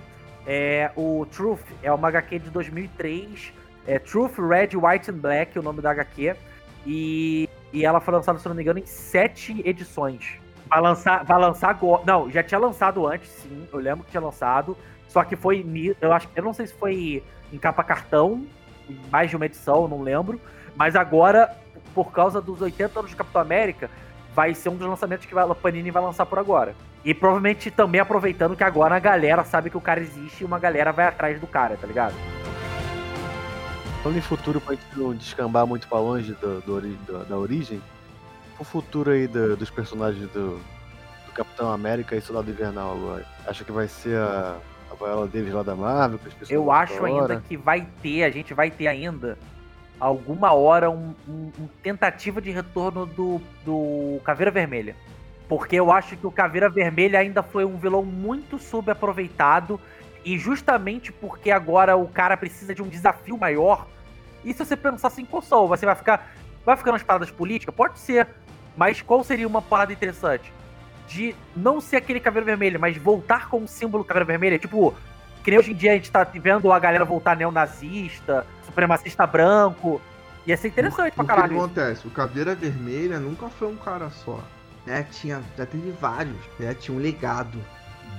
é, 0.47 0.91
o 0.97 1.27
Truth 1.27 1.61
é 1.83 1.93
uma 1.93 2.09
HQ 2.09 2.39
de 2.39 2.51
2003. 2.51 3.53
É 3.87 3.99
Truth, 3.99 4.39
Red, 4.39 4.77
White 4.77 5.11
and 5.11 5.19
Black, 5.19 5.59
o 5.59 5.63
nome 5.63 5.83
da 5.83 5.91
HQ. 5.91 6.35
E, 6.87 7.49
e 7.73 7.85
ela 7.85 8.01
foi 8.01 8.15
lançada, 8.15 8.39
se 8.39 8.49
não 8.49 8.55
me 8.55 8.63
engano, 8.63 8.79
em 8.79 8.87
sete 8.87 9.61
edições. 9.65 10.39
Vai 10.69 10.81
lançar, 10.81 11.25
vai 11.25 11.39
lançar 11.39 11.71
agora. 11.71 12.03
Não, 12.07 12.31
já 12.31 12.43
tinha 12.43 12.59
lançado 12.59 13.07
antes, 13.07 13.29
sim. 13.29 13.69
Eu 13.71 13.79
lembro 13.79 14.05
que 14.05 14.11
tinha 14.11 14.23
lançado. 14.23 14.77
Só 15.09 15.23
que 15.23 15.37
foi. 15.37 15.67
Eu 16.01 16.13
acho 16.13 16.29
eu 16.35 16.43
não 16.43 16.55
sei 16.55 16.67
se 16.67 16.75
foi 16.75 17.23
em 17.53 17.59
capa 17.59 17.85
cartão, 17.85 18.47
mais 19.11 19.29
de 19.29 19.37
uma 19.37 19.47
edição, 19.47 19.87
não 19.87 20.03
lembro. 20.03 20.41
Mas 20.75 20.97
agora, 20.97 21.55
por 21.95 22.13
causa 22.13 22.41
dos 22.41 22.63
80 22.63 22.99
anos 22.99 23.11
de 23.11 23.17
Capitão 23.17 23.41
América, 23.41 23.91
vai 24.39 24.55
ser 24.55 24.69
um 24.69 24.77
dos 24.77 24.87
lançamentos 24.87 25.27
que 25.27 25.37
a 25.37 25.53
Panini 25.53 25.91
vai 25.91 26.01
lançar 26.01 26.25
por 26.25 26.39
agora. 26.39 26.73
E 27.05 27.13
provavelmente 27.13 27.73
também 27.73 28.01
aproveitando 28.01 28.55
que 28.57 28.63
agora 28.63 28.95
a 28.95 28.99
galera 29.01 29.43
sabe 29.43 29.69
que 29.69 29.77
o 29.77 29.81
cara 29.81 29.99
existe 29.99 30.43
e 30.43 30.45
uma 30.45 30.61
galera 30.61 30.93
vai 30.93 31.09
atrás 31.09 31.41
do 31.41 31.47
cara, 31.49 31.77
tá 31.77 31.89
ligado? 31.89 32.15
Falando 34.01 34.17
em 34.19 34.21
futuro, 34.21 34.61
pra 34.61 34.77
gente 34.77 34.87
não 34.97 35.13
descambar 35.13 35.67
muito 35.67 35.89
pra 35.89 35.99
longe 35.99 36.35
do, 36.35 36.61
do 36.61 36.81
do- 36.81 37.25
da 37.25 37.37
origem, 37.37 37.83
o 38.61 38.63
futuro 38.65 39.11
aí 39.11 39.27
do- 39.27 39.57
dos 39.57 39.71
personagens 39.71 40.31
do, 40.31 40.61
Capitão 41.35 41.73
América 41.73 42.15
e 42.15 42.21
Soldado 42.21 42.49
Invernal 42.49 42.93
agora. 42.93 43.27
Acha 43.45 43.65
que 43.65 43.73
vai 43.73 43.89
ser 43.89 44.17
a, 44.19 44.57
a 44.91 44.95
Viola 44.95 45.27
Davis 45.27 45.53
lá 45.53 45.65
da 45.65 45.75
Marvel? 45.75 46.21
Eu 46.49 46.71
acho 46.71 47.05
ainda 47.05 47.43
que 47.49 47.57
vai 47.57 47.89
ter, 48.01 48.23
a 48.23 48.31
gente 48.31 48.55
vai 48.55 48.71
ter 48.71 48.87
ainda 48.87 49.37
alguma 50.01 50.53
hora 50.53 50.91
um, 50.91 51.15
um- 51.29 51.51
um 51.61 51.69
tentativa 51.83 52.41
de 52.41 52.51
retorno 52.51 53.07
do, 53.07 53.41
do 53.65 54.21
Caveira 54.25 54.51
Vermelha. 54.51 54.95
Porque 55.49 55.77
eu 55.77 55.91
acho 55.91 56.17
que 56.17 56.27
o 56.27 56.31
Caveira 56.31 56.69
Vermelha 56.69 57.19
ainda 57.19 57.43
foi 57.43 57.65
um 57.65 57.77
vilão 57.77 58.05
muito 58.05 58.59
subaproveitado. 58.59 59.81
E 60.25 60.39
justamente 60.39 61.11
porque 61.11 61.51
agora 61.51 61.97
o 61.97 62.07
cara 62.07 62.37
precisa 62.37 62.75
de 62.75 62.83
um 62.83 62.89
desafio 62.89 63.39
maior. 63.39 63.87
E 64.45 64.53
se 64.53 64.65
você 64.65 64.77
pensar 64.77 65.09
assim, 65.09 65.25
qual? 65.25 65.43
Você 65.69 65.87
vai 65.87 65.95
ficar. 65.95 66.31
Vai 66.67 66.77
ficar 66.77 66.93
nas 66.93 67.03
paradas 67.03 67.31
políticas? 67.31 67.75
Pode 67.75 67.99
ser. 67.99 68.27
Mas 68.77 69.01
qual 69.01 69.25
seria 69.25 69.47
uma 69.47 69.63
parada 69.63 69.93
interessante? 69.93 70.53
De 71.07 71.35
não 71.57 71.81
ser 71.81 71.97
aquele 71.97 72.21
Caveira 72.21 72.45
Vermelha, 72.45 72.79
mas 72.79 72.97
voltar 72.99 73.49
com 73.49 73.63
o 73.63 73.69
símbolo 73.69 74.05
Caveira 74.05 74.27
Vermelha. 74.27 74.59
Tipo, 74.59 74.95
que 75.49 75.51
nem 75.51 75.59
hoje 75.59 75.73
em 75.73 75.75
dia 75.75 75.93
a 75.93 75.95
gente 75.95 76.11
tá 76.11 76.25
vendo 76.25 76.71
a 76.71 76.79
galera 76.79 77.07
voltar 77.07 77.35
neonazista, 77.35 78.45
supremacista 78.67 79.27
branco. 79.27 79.99
Ia 80.47 80.59
ser 80.59 80.69
interessante 80.69 81.15
pra 81.15 81.25
Porque 81.25 81.33
o 81.33 81.35
que 81.37 81.41
caralho. 81.41 81.59
acontece? 81.59 82.07
O 82.07 82.11
Caveira 82.11 82.55
Vermelha 82.55 83.19
nunca 83.19 83.49
foi 83.49 83.69
um 83.69 83.77
cara 83.77 84.11
só. 84.11 84.41
Né? 84.85 85.07
Tinha, 85.11 85.43
já 85.57 85.65
teve 85.65 85.91
vários, 85.93 86.37
né? 86.59 86.75
Tinha 86.75 86.95
um 86.97 87.01
legado. 87.01 87.59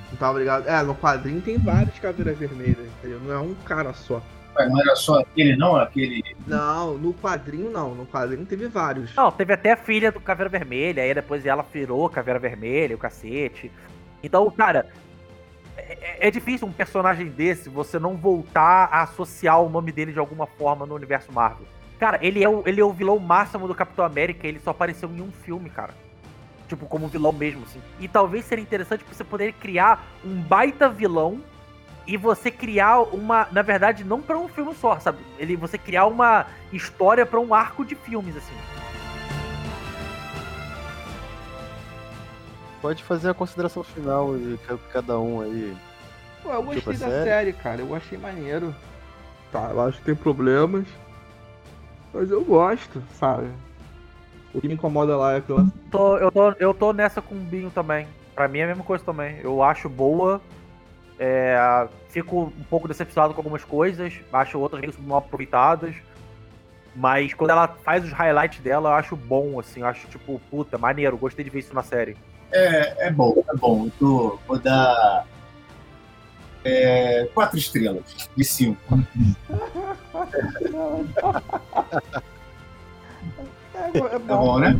Não 0.09 0.17
tava 0.17 0.39
ligado? 0.39 0.67
É, 0.67 0.81
no 0.81 0.95
quadrinho 0.95 1.39
tem 1.39 1.59
vários 1.59 1.99
Caveiras 1.99 2.35
Vermelhas, 2.35 2.87
entendeu? 2.97 3.19
Não 3.19 3.31
é 3.31 3.37
um 3.37 3.53
cara 3.63 3.93
só. 3.93 4.23
Ué, 4.57 4.67
Não 4.67 4.81
era 4.81 4.95
só 4.95 5.19
aquele, 5.19 5.55
não? 5.55 5.75
Aquele. 5.75 6.23
Não, 6.47 6.97
no 6.97 7.13
quadrinho 7.13 7.69
não. 7.69 7.93
No 7.93 8.07
quadrinho 8.07 8.43
teve 8.43 8.67
vários. 8.67 9.13
Não, 9.15 9.31
teve 9.31 9.53
até 9.53 9.73
a 9.73 9.77
filha 9.77 10.11
do 10.11 10.19
Caveira 10.19 10.49
Vermelha, 10.49 11.03
aí 11.03 11.13
depois 11.13 11.45
ela 11.45 11.63
virou 11.71 12.09
Caveira 12.09 12.39
Vermelha, 12.39 12.95
o 12.95 12.99
cacete. 12.99 13.71
Então, 14.23 14.49
cara, 14.49 14.87
é, 15.89 16.27
é 16.27 16.31
difícil 16.31 16.67
um 16.67 16.71
personagem 16.71 17.27
desse 17.27 17.69
você 17.69 17.97
não 17.97 18.15
voltar 18.15 18.89
a 18.91 19.03
associar 19.03 19.61
o 19.61 19.69
nome 19.69 19.91
dele 19.91 20.13
de 20.13 20.19
alguma 20.19 20.45
forma 20.45 20.85
no 20.85 20.95
universo 20.95 21.31
Marvel. 21.31 21.65
Cara, 21.99 22.19
ele 22.21 22.43
é 22.43 22.47
o, 22.47 22.63
ele 22.65 22.79
é 22.79 22.85
o 22.85 22.93
vilão 22.93 23.19
máximo 23.19 23.67
do 23.67 23.75
Capitão 23.75 24.05
América, 24.05 24.47
ele 24.47 24.59
só 24.59 24.69
apareceu 24.69 25.09
em 25.09 25.21
um 25.21 25.31
filme, 25.31 25.69
cara. 25.69 25.93
Tipo, 26.67 26.85
como 26.85 27.07
vilão 27.07 27.33
mesmo, 27.33 27.63
assim. 27.63 27.81
E 27.99 28.07
talvez 28.07 28.45
seria 28.45 28.61
interessante 28.61 29.03
você 29.03 29.23
poder 29.23 29.53
criar 29.53 30.07
um 30.23 30.39
baita 30.41 30.87
vilão 30.87 31.41
e 32.05 32.15
você 32.15 32.51
criar 32.51 33.01
uma, 33.01 33.47
na 33.51 33.61
verdade, 33.61 34.03
não 34.03 34.21
pra 34.21 34.37
um 34.37 34.47
filme 34.47 34.73
só, 34.75 34.99
sabe? 34.99 35.19
Ele, 35.37 35.55
você 35.55 35.77
criar 35.77 36.05
uma 36.05 36.45
história 36.71 37.25
pra 37.25 37.39
um 37.39 37.53
arco 37.53 37.83
de 37.83 37.95
filmes, 37.95 38.37
assim. 38.37 38.53
Pode 42.81 43.03
fazer 43.03 43.29
a 43.29 43.33
consideração 43.33 43.83
final 43.83 44.37
de 44.37 44.57
ca- 44.65 44.77
cada 44.93 45.19
um 45.19 45.41
aí. 45.41 45.75
Pô, 46.41 46.51
eu 46.53 46.63
gostei 46.63 46.81
Tipo, 46.81 46.91
da 46.93 46.97
sério? 47.09 47.23
série, 47.23 47.53
cara. 47.53 47.81
Eu 47.81 47.93
achei 47.95 48.17
maneiro. 48.17 48.73
Tá, 49.51 49.69
eu 49.71 49.81
acho 49.81 49.97
que 49.99 50.05
tem 50.05 50.15
problemas. 50.15 50.85
Mas 52.13 52.31
eu 52.31 52.43
gosto, 52.43 53.01
sabe? 53.19 53.47
O 54.53 54.61
que 54.61 54.67
me 54.67 54.73
incomoda 54.75 55.15
lá 55.17 55.33
é 55.33 55.37
aquela. 55.37 55.67
Tô- 55.91 56.17
eu, 56.17 56.31
tô, 56.31 56.51
eu 56.53 56.73
tô 56.73 56.93
nessa 56.93 57.21
com 57.21 57.35
o 57.35 57.39
Binho 57.39 57.69
também. 57.69 58.07
Pra 58.33 58.47
mim 58.47 58.59
é 58.59 58.63
a 58.63 58.67
mesma 58.67 58.83
coisa 58.83 59.03
também. 59.03 59.37
Eu 59.43 59.61
acho 59.61 59.89
boa. 59.89 60.41
é, 61.21 61.87
fico 62.07 62.43
um 62.57 62.63
pouco 62.69 62.87
decepcionado 62.87 63.33
com 63.33 63.41
algumas 63.41 63.63
coisas. 63.65 64.13
Acho 64.31 64.57
outras 64.57 64.79
meio 64.81 64.93
mal 65.01 65.17
aproveitadas. 65.17 65.93
Mas 66.95 67.33
quando 67.33 67.51
ela 67.51 67.67
faz 67.67 68.03
os 68.05 68.11
highlights 68.13 68.59
dela, 68.61 68.89
eu 68.91 68.93
acho 68.93 69.15
bom, 69.17 69.59
assim. 69.59 69.81
Eu 69.81 69.87
acho, 69.87 70.07
tipo, 70.07 70.39
puta, 70.49 70.77
maneiro. 70.77 71.17
Gostei 71.17 71.43
de 71.43 71.51
ver 71.51 71.59
isso 71.59 71.75
na 71.75 71.83
série. 71.83 72.15
É, 72.51 73.07
é 73.07 73.11
bom, 73.11 73.43
é 73.47 73.55
bom. 73.57 73.85
Eu 73.85 73.91
tô, 73.99 74.39
vou 74.47 74.59
dar. 74.59 75.25
é, 76.63 77.29
quatro 77.33 77.57
estrelas 77.57 78.03
de 78.35 78.43
cinco. 78.43 78.79
É, 83.73 83.87
é 83.97 84.19
Tá 84.19 84.19
bom, 84.19 84.45
bom, 84.45 84.59
né? 84.59 84.75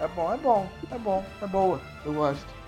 é 0.00 0.08
bom, 0.08 0.32
é 0.32 0.36
bom, 0.36 0.68
é 0.90 0.98
bom, 0.98 1.24
é 1.42 1.46
boa. 1.46 1.80
Eu 2.04 2.12
gosto. 2.14 2.61